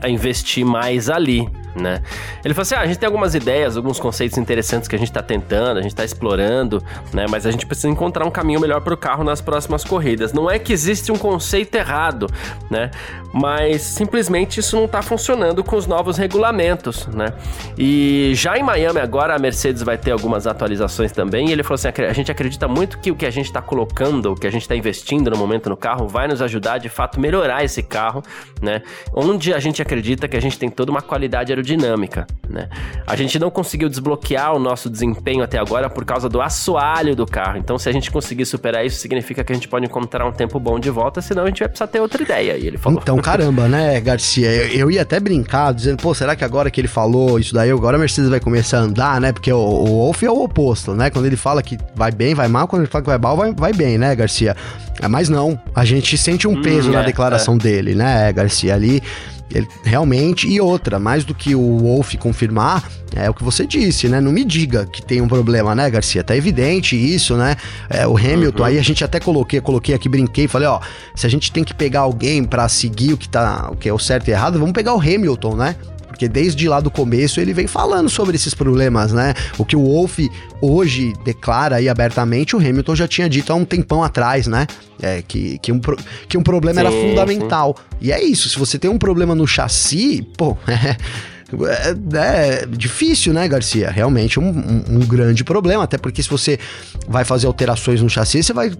[0.00, 2.02] a investir mais ali, né?
[2.44, 5.08] Ele falou assim: ah, a gente tem algumas ideias, alguns conceitos interessantes que a gente
[5.08, 6.82] está tentando, a gente está explorando,
[7.12, 7.26] né?
[7.28, 10.32] Mas a gente precisa encontrar um caminho melhor para o carro nas próximas corridas.
[10.32, 12.26] Não é que existe um conceito errado,
[12.70, 12.90] né?
[13.32, 17.32] Mas simplesmente isso não está funcionando com os novos regulamentos, né?
[17.78, 21.48] E já em Miami agora a Mercedes vai ter algumas atualizações também.
[21.48, 24.32] E ele falou assim: a gente acredita muito que o que a gente está colocando,
[24.32, 27.20] o que a gente está investindo no momento no carro, vai nos ajudar de fato
[27.20, 28.22] melhorar esse carro,
[28.60, 28.82] né?
[29.14, 32.68] Onde a gente acredita que a gente tem toda uma qualidade aerodinâmica, né?
[33.04, 37.26] A gente não conseguiu desbloquear o nosso desempenho até agora por causa do assoalho do
[37.26, 37.58] carro.
[37.58, 40.60] Então, se a gente conseguir superar isso, significa que a gente pode encontrar um tempo
[40.60, 42.56] bom de volta, senão a gente vai precisar ter outra ideia.
[42.56, 43.00] E ele falou.
[43.02, 44.48] Então, caramba, né, Garcia?
[44.48, 47.70] Eu, eu ia até brincar, dizendo, pô, será que agora que ele falou isso daí,
[47.70, 49.32] agora a Mercedes vai começar a andar, né?
[49.32, 51.10] Porque o, o Wolf é o oposto, né?
[51.10, 53.52] Quando ele fala que vai bem, vai mal, quando ele fala que vai mal, vai,
[53.52, 54.56] vai bem, né, Garcia?
[55.08, 57.58] Mas não, a gente sente um hum, peso hum, na é, declaração é.
[57.58, 58.74] dele, né, Garcia?
[58.74, 59.02] Ali
[59.52, 64.08] Ele, realmente, e outra, mais do que o Wolf confirmar, é o que você disse,
[64.08, 64.20] né?
[64.20, 66.22] Não me diga que tem um problema, né, Garcia?
[66.22, 67.56] Tá evidente isso, né?
[67.88, 68.68] É, o Hamilton, uhum.
[68.68, 70.80] aí a gente até coloquei, coloquei aqui, brinquei, falei, ó,
[71.14, 73.92] se a gente tem que pegar alguém para seguir o que tá, o que é
[73.92, 75.76] o certo e errado, vamos pegar o Hamilton, né?
[76.20, 79.32] Porque desde lá do começo ele vem falando sobre esses problemas, né?
[79.56, 80.18] O que o Wolf
[80.60, 84.66] hoje declara aí abertamente, o Hamilton já tinha dito há um tempão atrás, né?
[85.00, 85.80] É, que, que, um,
[86.28, 87.74] que um problema sim, era fundamental.
[87.74, 87.96] Sim.
[88.02, 90.94] E é isso, se você tem um problema no chassi, pô, é
[91.66, 93.90] é, é, difícil, né, Garcia?
[93.90, 96.58] Realmente um, um, um, grande problema, até porque se você
[97.08, 98.72] vai fazer alterações no chassi, você vai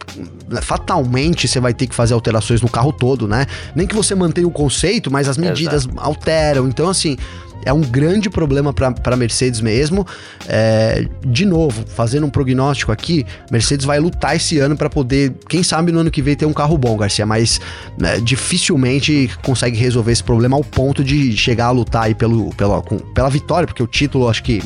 [0.62, 3.46] fatalmente você vai ter que fazer alterações no carro todo, né?
[3.74, 6.00] Nem que você mantenha o conceito, mas as medidas Exato.
[6.00, 6.68] alteram.
[6.68, 7.16] Então, assim,
[7.64, 10.06] é um grande problema para a Mercedes mesmo.
[10.48, 15.62] É, de novo, fazendo um prognóstico aqui, Mercedes vai lutar esse ano para poder, quem
[15.62, 17.60] sabe no ano que vem ter um carro bom, Garcia, mas
[17.98, 22.80] né, dificilmente consegue resolver esse problema ao ponto de chegar a lutar aí pelo, pela,
[22.82, 24.62] com, pela vitória, porque o título acho que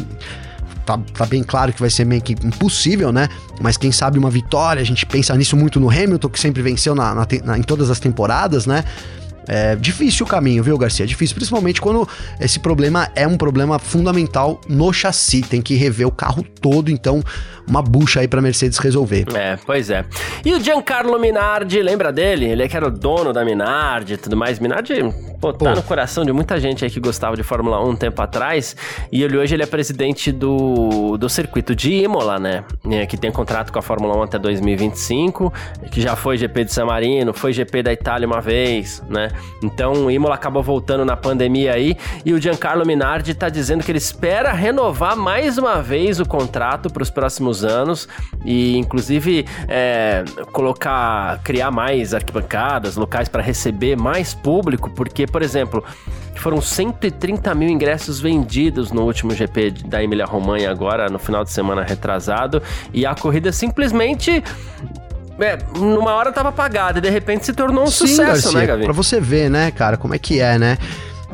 [0.85, 3.31] Tá, tá, bem claro que vai ser meio que impossível, né?
[3.59, 6.95] Mas quem sabe uma vitória, a gente pensa nisso muito no Hamilton, que sempre venceu
[6.95, 8.85] na, na, na, em todas as temporadas, né?
[9.47, 11.05] É difícil o caminho, viu, Garcia?
[11.05, 12.09] É difícil, principalmente quando
[12.41, 15.43] esse problema é um problema fundamental no chassi.
[15.43, 17.23] Tem que rever o carro todo, então
[17.67, 19.27] uma bucha aí pra Mercedes resolver.
[19.35, 20.05] É, pois é.
[20.45, 22.47] E o Giancarlo Minardi, lembra dele?
[22.47, 24.59] Ele é que era o dono da Minardi e tudo mais.
[24.59, 24.95] Minardi,
[25.41, 25.77] pô, tá pô.
[25.77, 28.77] no coração de muita gente aí que gostava de Fórmula 1 um tempo atrás.
[29.11, 32.65] E ele hoje ele é presidente do, do circuito de Imola, né?
[32.91, 35.53] É, que tem contrato com a Fórmula 1 até 2025,
[35.91, 39.31] que já foi GP de San Marino, foi GP da Itália uma vez, né?
[39.63, 41.97] Então o Imola acabou voltando na pandemia aí.
[42.25, 46.91] E o Giancarlo Minardi tá dizendo que ele espera renovar mais uma vez o contrato
[46.91, 48.09] para os próximos próximos anos
[48.45, 55.85] e inclusive é, colocar, criar mais arquibancadas, locais para receber mais público, porque, por exemplo,
[56.37, 61.51] foram 130 mil ingressos vendidos no último GP da Emília Romanha agora, no final de
[61.51, 62.63] semana retrasado,
[62.93, 64.43] e a corrida simplesmente
[65.39, 68.67] é, numa hora tava apagada e de repente se tornou um Sim, sucesso, Garcia, né,
[68.67, 68.85] Gavi?
[68.85, 70.79] Pra você ver, né, cara, como é que é, né?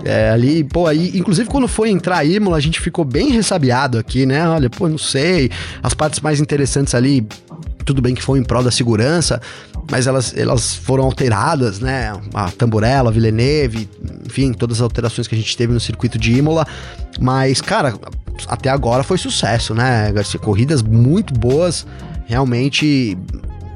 [0.05, 3.99] É, ali, pô, aí, inclusive quando foi entrar a Imola, a gente ficou bem ressabiado
[3.99, 4.49] aqui, né?
[4.49, 5.51] Olha, pô, não sei.
[5.83, 7.27] As partes mais interessantes ali,
[7.85, 9.41] tudo bem que foi em prol da segurança,
[9.91, 12.13] mas elas, elas foram alteradas, né?
[12.33, 13.89] A Tamburella, a Villeneuve,
[14.27, 16.67] enfim, todas as alterações que a gente teve no circuito de Imola.
[17.21, 17.95] Mas, cara,
[18.47, 20.41] até agora foi sucesso, né, Garcia?
[20.41, 21.87] Corridas muito boas,
[22.27, 23.19] realmente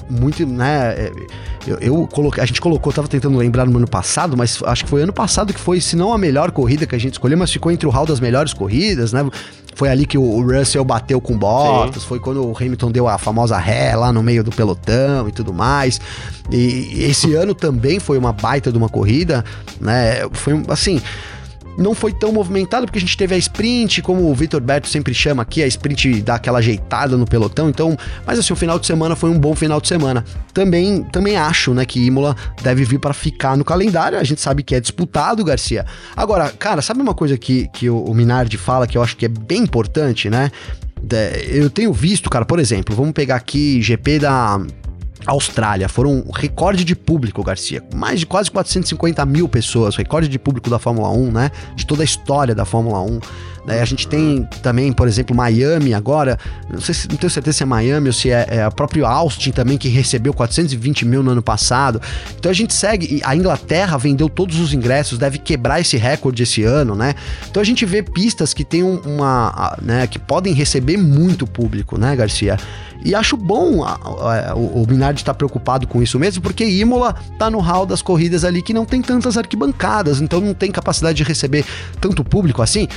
[0.08, 0.92] muito, né?
[0.92, 1.12] É,
[1.66, 4.90] eu, eu coloquei, a gente colocou, tava tentando lembrar no ano passado, mas acho que
[4.90, 7.50] foi ano passado que foi, se não a melhor corrida que a gente escolheu, mas
[7.50, 9.24] ficou entre o hall das melhores corridas, né?
[9.74, 12.08] Foi ali que o Russell bateu com Bottas, Sim.
[12.08, 15.52] foi quando o Hamilton deu a famosa ré lá no meio do pelotão e tudo
[15.52, 16.00] mais.
[16.50, 19.44] E esse ano também foi uma baita de uma corrida,
[19.80, 20.28] né?
[20.32, 21.02] Foi assim,
[21.76, 25.12] não foi tão movimentado porque a gente teve a sprint, como o Vitor Berto sempre
[25.14, 27.68] chama aqui, a sprint dá aquela ajeitada no pelotão.
[27.68, 30.24] Então, mas assim, o final de semana foi um bom final de semana.
[30.52, 34.18] Também, também acho, né, que Imola deve vir para ficar no calendário.
[34.18, 35.84] A gente sabe que é disputado, Garcia.
[36.16, 39.28] Agora, cara, sabe uma coisa que, que o, Minardi fala que eu acho que é
[39.28, 40.50] bem importante, né?
[41.48, 44.58] Eu tenho visto, cara, por exemplo, vamos pegar aqui GP da
[45.26, 47.82] Austrália, foram recorde de público, Garcia.
[47.94, 51.50] Mais de quase 450 mil pessoas, recorde de público da Fórmula 1, né?
[51.74, 53.20] De toda a história da Fórmula 1.
[53.66, 56.38] A gente tem também, por exemplo, Miami agora,
[56.70, 59.06] não, sei se, não tenho certeza se é Miami ou se é, é a própria
[59.06, 62.00] Austin também, que recebeu 420 mil no ano passado.
[62.38, 66.62] Então a gente segue, a Inglaterra vendeu todos os ingressos, deve quebrar esse recorde esse
[66.62, 67.14] ano, né?
[67.48, 72.14] Então a gente vê pistas que tem uma, né, que podem receber muito público, né,
[72.14, 72.58] Garcia?
[73.04, 76.64] E acho bom a, a, o, o Minardi estar tá preocupado com isso mesmo, porque
[76.64, 80.70] Imola tá no hall das corridas ali que não tem tantas arquibancadas, então não tem
[80.70, 81.64] capacidade de receber
[82.00, 82.88] tanto público assim.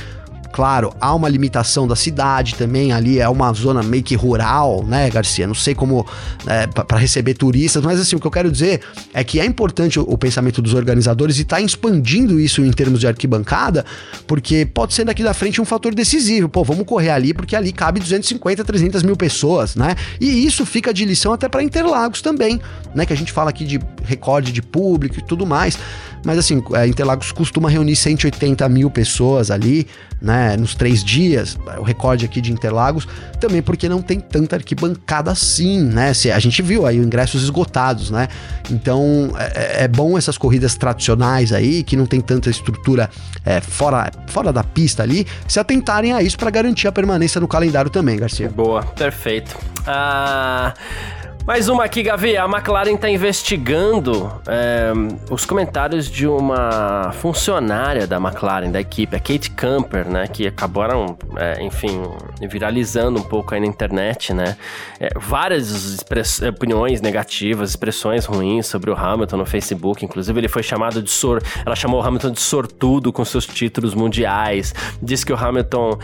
[0.52, 5.08] Claro, há uma limitação da cidade também, ali é uma zona meio que rural, né,
[5.10, 5.46] Garcia?
[5.46, 6.06] Não sei como
[6.46, 8.80] é, para receber turistas, mas assim, o que eu quero dizer
[9.12, 13.00] é que é importante o, o pensamento dos organizadores e tá expandindo isso em termos
[13.00, 13.84] de arquibancada,
[14.26, 16.48] porque pode ser daqui da frente um fator decisivo.
[16.48, 19.94] Pô, vamos correr ali, porque ali cabe 250, 300 mil pessoas, né?
[20.20, 22.60] E isso fica de lição até para Interlagos também,
[22.94, 23.04] né?
[23.04, 25.78] Que a gente fala aqui de recorde de público e tudo mais.
[26.24, 29.86] Mas assim, é, Interlagos costuma reunir 180 mil pessoas ali,
[30.20, 30.37] né?
[30.56, 33.06] Nos três dias, o recorde aqui de Interlagos,
[33.40, 36.12] também porque não tem tanta arquibancada assim, né?
[36.14, 38.28] Se, a gente viu aí ingressos esgotados, né?
[38.70, 43.10] Então é, é, bom essas corridas tradicionais aí, que não tem tanta estrutura
[43.44, 47.48] é, fora, fora da pista ali, se atentarem a isso para garantir a permanência no
[47.48, 48.48] calendário também, Garcia.
[48.48, 49.56] Boa, perfeito.
[49.86, 50.74] Ah.
[51.48, 52.36] Mais uma aqui, Gavi.
[52.36, 54.92] A McLaren está investigando é,
[55.30, 60.26] os comentários de uma funcionária da McLaren, da equipe, a Kate Camper, né?
[60.28, 62.02] Que acabaram, é, enfim,
[62.50, 64.58] viralizando um pouco aí na internet, né?
[65.00, 65.96] É, várias
[66.46, 70.04] opiniões negativas, expressões ruins sobre o Hamilton no Facebook.
[70.04, 71.42] Inclusive, ele foi chamado de sor...
[71.64, 74.74] Ela chamou o Hamilton de sortudo com seus títulos mundiais.
[75.02, 75.98] Diz que o Hamilton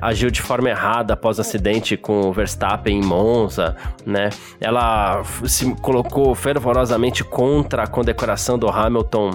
[0.00, 4.30] agiu de forma errada após o acidente com o Verstappen em Monza, né?
[4.60, 9.32] Ela se colocou fervorosamente contra a condecoração do Hamilton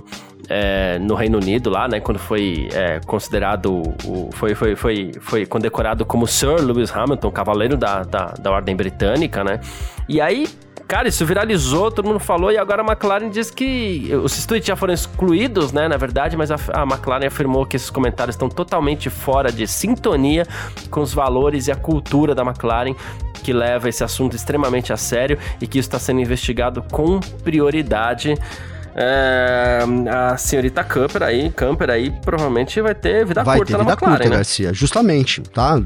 [0.50, 5.46] é, no Reino Unido lá, né, quando foi é, considerado, o, foi, foi, foi, foi
[5.46, 9.60] condecorado como Sir Lewis Hamilton, cavaleiro da, da, da Ordem Britânica, né,
[10.10, 10.48] e aí
[10.92, 14.76] Cara, isso viralizou, todo mundo falou, e agora a McLaren diz que os tweets já
[14.76, 19.10] foram excluídos, né, na verdade, mas a, a McLaren afirmou que esses comentários estão totalmente
[19.10, 20.46] fora de sintonia
[20.90, 22.94] com os valores e a cultura da McLaren
[23.42, 28.36] que leva esse assunto extremamente a sério e que isso está sendo investigado com prioridade.
[28.94, 33.86] É, a senhorita Camper aí, Camper aí provavelmente vai ter vida vai curta ter vida
[33.86, 34.36] na McLaren, curta, né?
[34.36, 35.82] Garcia, justamente, tá?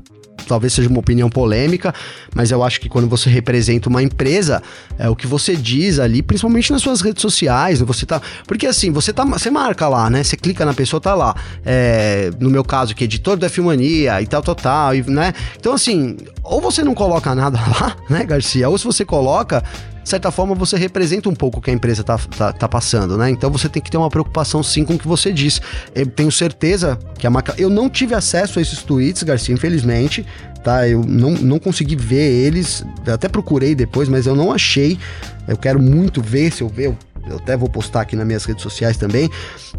[0.48, 1.94] Talvez seja uma opinião polêmica,
[2.34, 4.62] mas eu acho que quando você representa uma empresa,
[4.98, 8.92] é o que você diz ali, principalmente nas suas redes sociais, você tá, porque assim,
[8.92, 10.24] você tá, você marca lá, né?
[10.24, 11.36] Você clica na pessoa, tá lá.
[11.66, 15.34] É, no meu caso, que é editor da Filmania e tal, tal, tal, e, né?
[15.60, 18.70] Então assim, ou você não coloca nada lá, né, Garcia?
[18.70, 19.64] Ou se você coloca,
[20.06, 23.18] de certa forma, você representa um pouco o que a empresa tá, tá, tá, passando,
[23.18, 23.28] né?
[23.32, 25.60] Então você tem que ter uma preocupação sim com o que você diz.
[25.96, 27.56] Eu tenho certeza que a marca.
[27.58, 30.24] Eu não tive acesso a esses tweets, Garcia, infelizmente,
[30.64, 30.88] tá?
[30.88, 35.00] Eu não, não consegui ver eles, até procurei depois, mas eu não achei.
[35.48, 38.46] Eu quero muito ver, se eu ver, eu eu até vou postar aqui nas minhas
[38.46, 39.30] redes sociais também,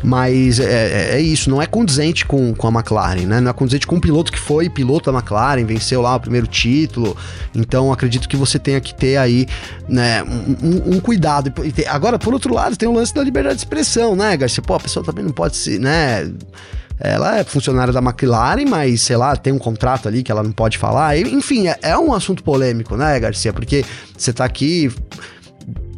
[0.03, 3.41] mas é, é, é, isso, não é condizente com, com a McLaren, né?
[3.41, 6.47] Não é condizente com o piloto que foi piloto da McLaren, venceu lá o primeiro
[6.47, 7.17] título,
[7.55, 9.47] então acredito que você tenha que ter aí,
[9.89, 11.53] né, um, um cuidado.
[11.89, 14.63] Agora, por outro lado, tem o lance da liberdade de expressão, né, Garcia?
[14.63, 16.31] Pô, a pessoa também não pode se, né
[16.99, 20.53] ela é funcionária da McLaren, mas sei lá, tem um contrato ali que ela não
[20.53, 21.19] pode falar.
[21.19, 23.53] Enfim, é, é um assunto polêmico, né, Garcia?
[23.53, 23.85] Porque
[24.17, 24.91] você tá aqui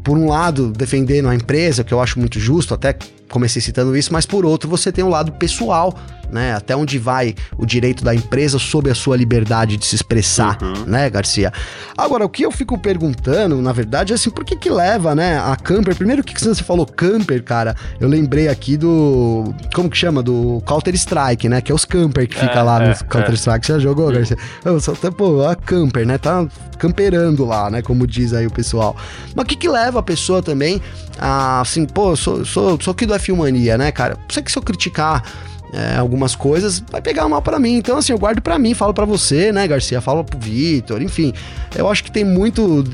[0.09, 2.97] por um lado, defendendo a empresa, que eu acho muito justo, até
[3.29, 5.95] comecei citando isso, mas por outro, você tem o um lado pessoal,
[6.31, 6.55] né?
[6.55, 10.85] Até onde vai o direito da empresa sob a sua liberdade de se expressar, uhum.
[10.87, 11.53] né, Garcia?
[11.97, 15.39] Agora, o que eu fico perguntando, na verdade, é assim, por que que leva, né,
[15.39, 15.95] a Camper?
[15.95, 17.75] Primeiro, o que, que você falou Camper, cara?
[18.01, 20.23] Eu lembrei aqui do, como que chama?
[20.23, 21.61] Do Counter-Strike, né?
[21.61, 23.65] Que é os Camper que fica é, lá no é, Counter-Strike.
[23.65, 23.67] É.
[23.67, 24.37] Você já jogou, Garcia?
[24.65, 26.19] Eu só, pô, a Camper, né?
[26.19, 26.47] Tá
[26.79, 27.83] camperando lá, né?
[27.83, 28.97] Como diz aí o pessoal.
[29.35, 30.81] Mas o que que leva a pessoa também
[31.19, 34.17] a, assim, pô, sou, sou, sou aqui do F1 Mania, né, cara?
[34.31, 35.23] Sei que se eu criticar
[35.73, 37.77] é, algumas coisas, vai pegar mal para mim.
[37.77, 40.01] Então, assim, eu guardo para mim, falo para você, né, Garcia?
[40.01, 41.33] Falo pro Vitor, enfim.
[41.75, 42.85] Eu acho que tem muito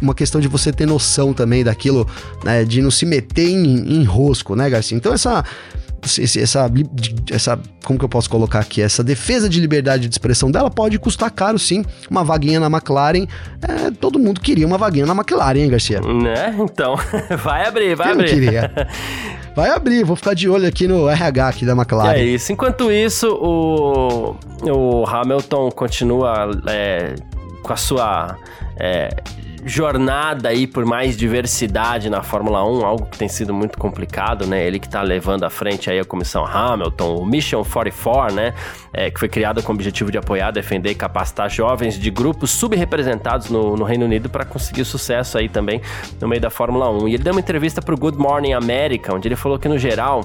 [0.00, 2.06] uma questão de você ter noção também daquilo,
[2.44, 4.96] né, de não se meter em, em rosco, né, Garcia?
[4.96, 5.44] Então, essa
[6.20, 6.70] essa,
[7.32, 8.80] essa, como que eu posso colocar aqui?
[8.80, 11.84] Essa defesa de liberdade de expressão dela pode custar caro, sim.
[12.08, 13.26] Uma vaguinha na McLaren.
[13.60, 16.00] É, todo mundo queria uma vaguinha na McLaren, hein, Garcia?
[16.00, 16.54] Né?
[16.60, 16.94] Então,
[17.42, 18.32] vai abrir, vai Quem abrir.
[18.32, 18.72] Não queria.
[19.56, 22.12] Vai abrir, vou ficar de olho aqui no RH aqui da McLaren.
[22.12, 22.52] É isso.
[22.52, 24.36] Enquanto isso, o,
[24.70, 27.14] o Hamilton continua é,
[27.62, 28.36] com a sua
[28.78, 29.08] é,
[29.66, 34.64] jornada aí por mais diversidade na Fórmula 1, algo que tem sido muito complicado, né?
[34.64, 38.54] Ele que tá levando à frente aí a comissão Hamilton, o Mission 44, né?
[38.92, 42.52] É, que foi criado com o objetivo de apoiar, defender e capacitar jovens de grupos
[42.52, 45.82] subrepresentados no, no Reino Unido para conseguir sucesso aí também
[46.20, 47.08] no meio da Fórmula 1.
[47.08, 50.20] E ele deu uma entrevista pro Good Morning America, onde ele falou que no geral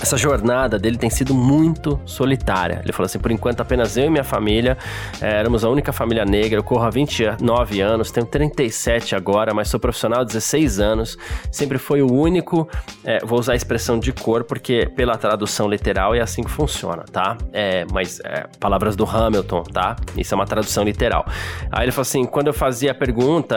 [0.00, 2.80] essa jornada dele tem sido muito solitária.
[2.82, 4.76] Ele falou assim: por enquanto, apenas eu e minha família
[5.20, 6.58] é, éramos a única família negra.
[6.58, 11.16] Eu corro há 29 anos, tenho 37 agora, mas sou profissional há 16 anos.
[11.50, 12.68] Sempre foi o único.
[13.04, 17.04] É, vou usar a expressão de cor, porque pela tradução literal é assim que funciona,
[17.10, 17.36] tá?
[17.52, 19.96] É, mas é, palavras do Hamilton, tá?
[20.16, 21.24] Isso é uma tradução literal.
[21.70, 23.56] Aí ele falou assim: quando eu fazia a pergunta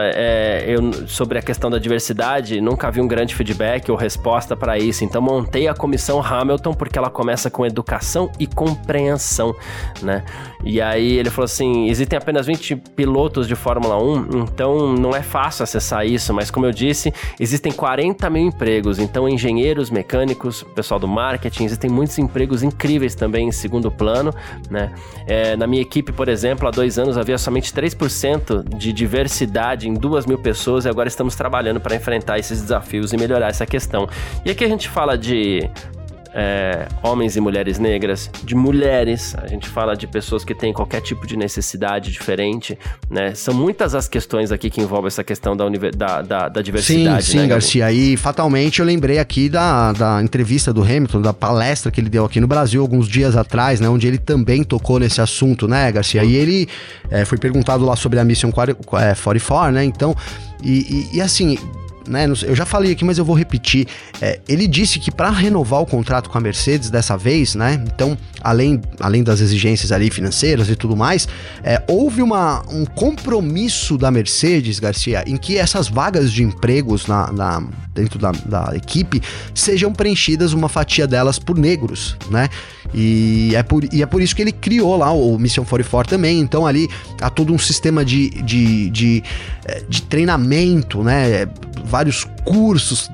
[0.66, 5.04] eu, sobre a questão da diversidade, nunca vi um grande feedback ou resposta para isso.
[5.04, 9.56] Então montei a comissão Hamilton porque ela começa com educação e compreensão,
[10.02, 10.24] né?
[10.64, 15.22] E aí ele falou assim: existem apenas 20 pilotos de Fórmula 1, então não é
[15.22, 21.00] fácil acessar isso, mas como eu disse, existem 40 mil empregos, então engenheiros, mecânicos, pessoal
[21.00, 24.34] do marketing, existem muitos empregos incríveis também em segundo plano,
[24.70, 24.94] né?
[25.26, 29.94] É, na minha equipe, por exemplo, há dois anos havia somente 3% de diversidade em
[29.94, 34.08] duas mil pessoas e agora estamos trabalhando para enfrentar esses desafios e melhorar essa questão.
[34.46, 35.70] E aqui a gente fala de
[36.34, 41.02] é, homens e mulheres negras, de mulheres, a gente fala de pessoas que têm qualquer
[41.02, 42.78] tipo de necessidade diferente,
[43.10, 43.34] né?
[43.36, 45.66] São muitas as questões aqui que envolvem essa questão da,
[45.96, 47.24] da, da, da diversidade.
[47.24, 47.92] Sim, sim, né, Garcia.
[47.92, 52.26] E fatalmente eu lembrei aqui da, da entrevista do Hamilton, da palestra que ele deu
[52.26, 53.90] aqui no Brasil alguns dias atrás, né?
[53.90, 56.24] Onde ele também tocou nesse assunto, né, Garcia?
[56.24, 56.68] E ele
[57.10, 59.84] é, foi perguntado lá sobre a Mission 44, né?
[59.84, 60.16] Então,
[60.64, 61.58] e, e, e assim,
[62.08, 62.26] né?
[62.44, 63.88] Eu já falei aqui, mas eu vou repetir.
[64.22, 67.84] É, ele disse que para renovar o contrato com a Mercedes dessa vez, né?
[67.94, 71.28] Então, além, além das exigências ali financeiras e tudo mais,
[71.64, 77.32] é, houve uma, um compromisso da Mercedes, Garcia, em que essas vagas de empregos na,
[77.32, 77.64] na
[77.98, 79.22] dentro da, da, equipe
[79.54, 82.48] sejam preenchidas uma fatia delas por negros, né?
[82.94, 86.40] E é por, e é por isso que ele criou lá o Mission 44 também.
[86.40, 86.88] Então ali
[87.22, 89.24] há todo um sistema de, de, de,
[89.66, 91.48] é, de treinamento, né?
[91.84, 93.10] Vários cursos,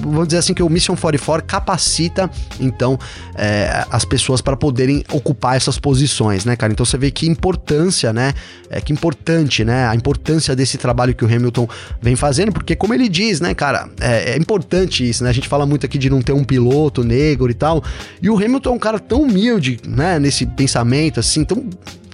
[0.00, 2.30] vamos dizer assim que o Mission 44 capacita
[2.60, 2.98] então
[3.34, 6.72] é, as pessoas para poderem ocupar essas posições, né, cara?
[6.72, 8.34] Então você vê que importância, né?
[8.70, 9.86] É que importante, né?
[9.86, 11.68] A importância desse trabalho que o Hamilton
[12.00, 15.30] vem fazendo, porque como ele diz, né, cara, é, é importante isso, né?
[15.30, 17.82] A gente fala muito aqui de não ter um piloto negro e tal,
[18.20, 20.18] e o Hamilton é um cara tão humilde, né?
[20.18, 21.64] Nesse pensamento, assim, tão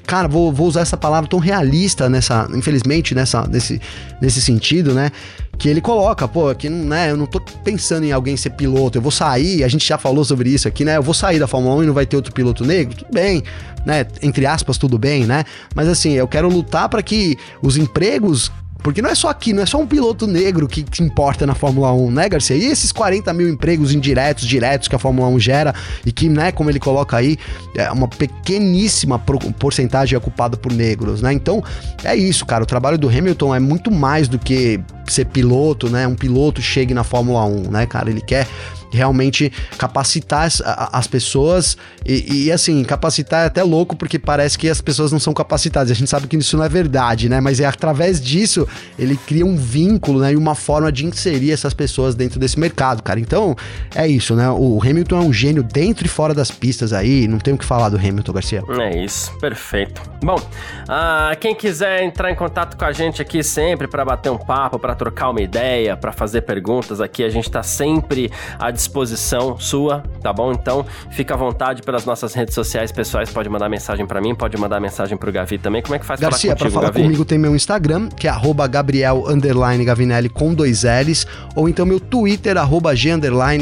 [0.07, 3.80] cara, vou, vou usar essa palavra tão realista nessa, infelizmente, nessa, nesse,
[4.20, 5.11] nesse sentido, né?
[5.57, 9.03] Que ele coloca, pô, não, né, eu não tô pensando em alguém ser piloto, eu
[9.03, 10.97] vou sair, a gente já falou sobre isso aqui, né?
[10.97, 13.43] Eu vou sair da Fórmula 1 e não vai ter outro piloto negro, tudo bem,
[13.87, 14.07] né?
[14.20, 15.45] Entre aspas, tudo bem, né?
[15.74, 18.51] Mas assim, eu quero lutar para que os empregos
[18.85, 21.55] porque não é só aqui, não é só um piloto negro que, que importa na
[21.55, 22.55] Fórmula 1, né, Garcia?
[22.55, 25.74] E esses 40 mil empregos indiretos, diretos que a Fórmula 1 gera
[26.05, 27.39] e que, né, como ele coloca aí,
[27.74, 29.18] é uma pequeníssima
[29.59, 31.32] porcentagem é ocupada por negros, né?
[31.32, 31.64] Então,
[32.05, 32.62] é isso, cara.
[32.62, 34.78] O trabalho do Hamilton é muito mais do que
[35.09, 36.07] ser piloto, né?
[36.07, 38.11] Um piloto chegue na Fórmula 1, né, cara?
[38.11, 38.47] Ele quer
[38.95, 44.69] realmente capacitar as, as pessoas e, e, assim, capacitar é até louco porque parece que
[44.69, 45.91] as pessoas não são capacitadas.
[45.91, 47.41] A gente sabe que isso não é verdade, né?
[47.41, 48.69] Mas é através disso
[48.99, 50.33] ele cria um vínculo, né?
[50.33, 53.19] E uma forma de inserir essas pessoas dentro desse mercado, cara.
[53.19, 53.57] Então
[53.95, 54.49] é isso, né?
[54.51, 57.27] O Hamilton é um gênio dentro e fora das pistas aí.
[57.27, 58.63] Não tem o que falar do Hamilton, Garcia.
[58.81, 60.03] É isso, perfeito.
[60.23, 64.39] Bom, uh, quem quiser entrar em contato com a gente aqui sempre para bater um
[64.39, 68.84] papo, para trocar uma ideia, para fazer perguntas aqui, a gente tá sempre à disposição
[68.85, 70.53] disposição sua, tá bom?
[70.53, 74.57] Então, fica à vontade pelas nossas redes sociais pessoais, pode mandar mensagem para mim, pode
[74.57, 75.82] mandar mensagem pro Gavi também.
[75.82, 77.03] Como é que faz Garcia, pra falar Gavi?
[77.03, 79.24] comigo tem meu Instagram, que é arroba Gabriel
[79.85, 83.14] Gavinelli com dois L's, ou então meu Twitter, arroba G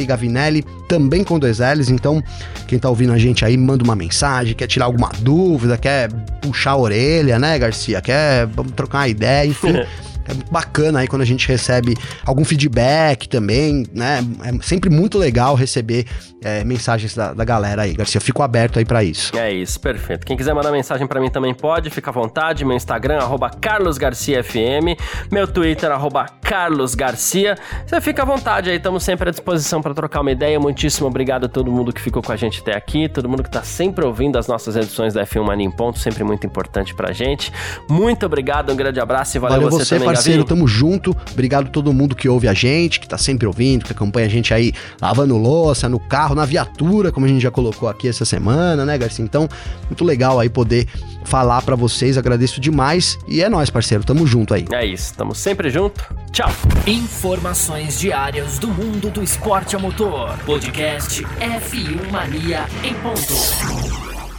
[0.06, 1.88] Gavinelli, também com dois L's.
[1.88, 2.22] Então,
[2.66, 6.72] quem tá ouvindo a gente aí, manda uma mensagem, quer tirar alguma dúvida, quer puxar
[6.72, 8.00] a orelha, né, Garcia?
[8.00, 9.74] Quer trocar uma ideia, enfim.
[10.26, 14.24] É bacana aí quando a gente recebe algum feedback também, né?
[14.44, 16.06] É sempre muito legal receber
[16.44, 18.20] é, mensagens da, da, galera aí, Garcia.
[18.20, 19.36] Fico aberto aí para isso.
[19.36, 20.26] É isso, perfeito.
[20.26, 22.64] Quem quiser mandar mensagem para mim também pode, fica à vontade.
[22.64, 24.96] Meu Instagram, arroba carlosgarciafm.
[25.30, 27.56] Meu Twitter, arroba carlosgarcia.
[27.86, 30.58] Você fica à vontade aí, estamos sempre à disposição para trocar uma ideia.
[30.58, 33.50] Muitíssimo obrigado a todo mundo que ficou com a gente até aqui, todo mundo que
[33.50, 37.12] tá sempre ouvindo as nossas edições da F1 Mania em Ponto, sempre muito importante pra
[37.12, 37.52] gente.
[37.88, 41.16] Muito obrigado, um grande abraço e valeu, valeu você, você também, parceiro, tamo junto.
[41.32, 44.30] Obrigado a todo mundo que ouve a gente, que tá sempre ouvindo, que acompanha a
[44.30, 48.24] gente aí lavando louça, no carro, na viatura, como a gente já colocou aqui essa
[48.24, 49.24] semana, né, Garcia?
[49.24, 49.48] Então,
[49.88, 50.86] muito legal aí poder
[51.24, 52.18] falar para vocês.
[52.18, 54.04] Agradeço demais e é nós, parceiro.
[54.04, 54.66] Tamo junto aí.
[54.72, 56.04] É isso, tamo sempre junto.
[56.30, 56.50] Tchau.
[56.86, 60.36] Informações diárias do mundo do esporte a motor.
[60.44, 64.11] Podcast F1 Mania em ponto.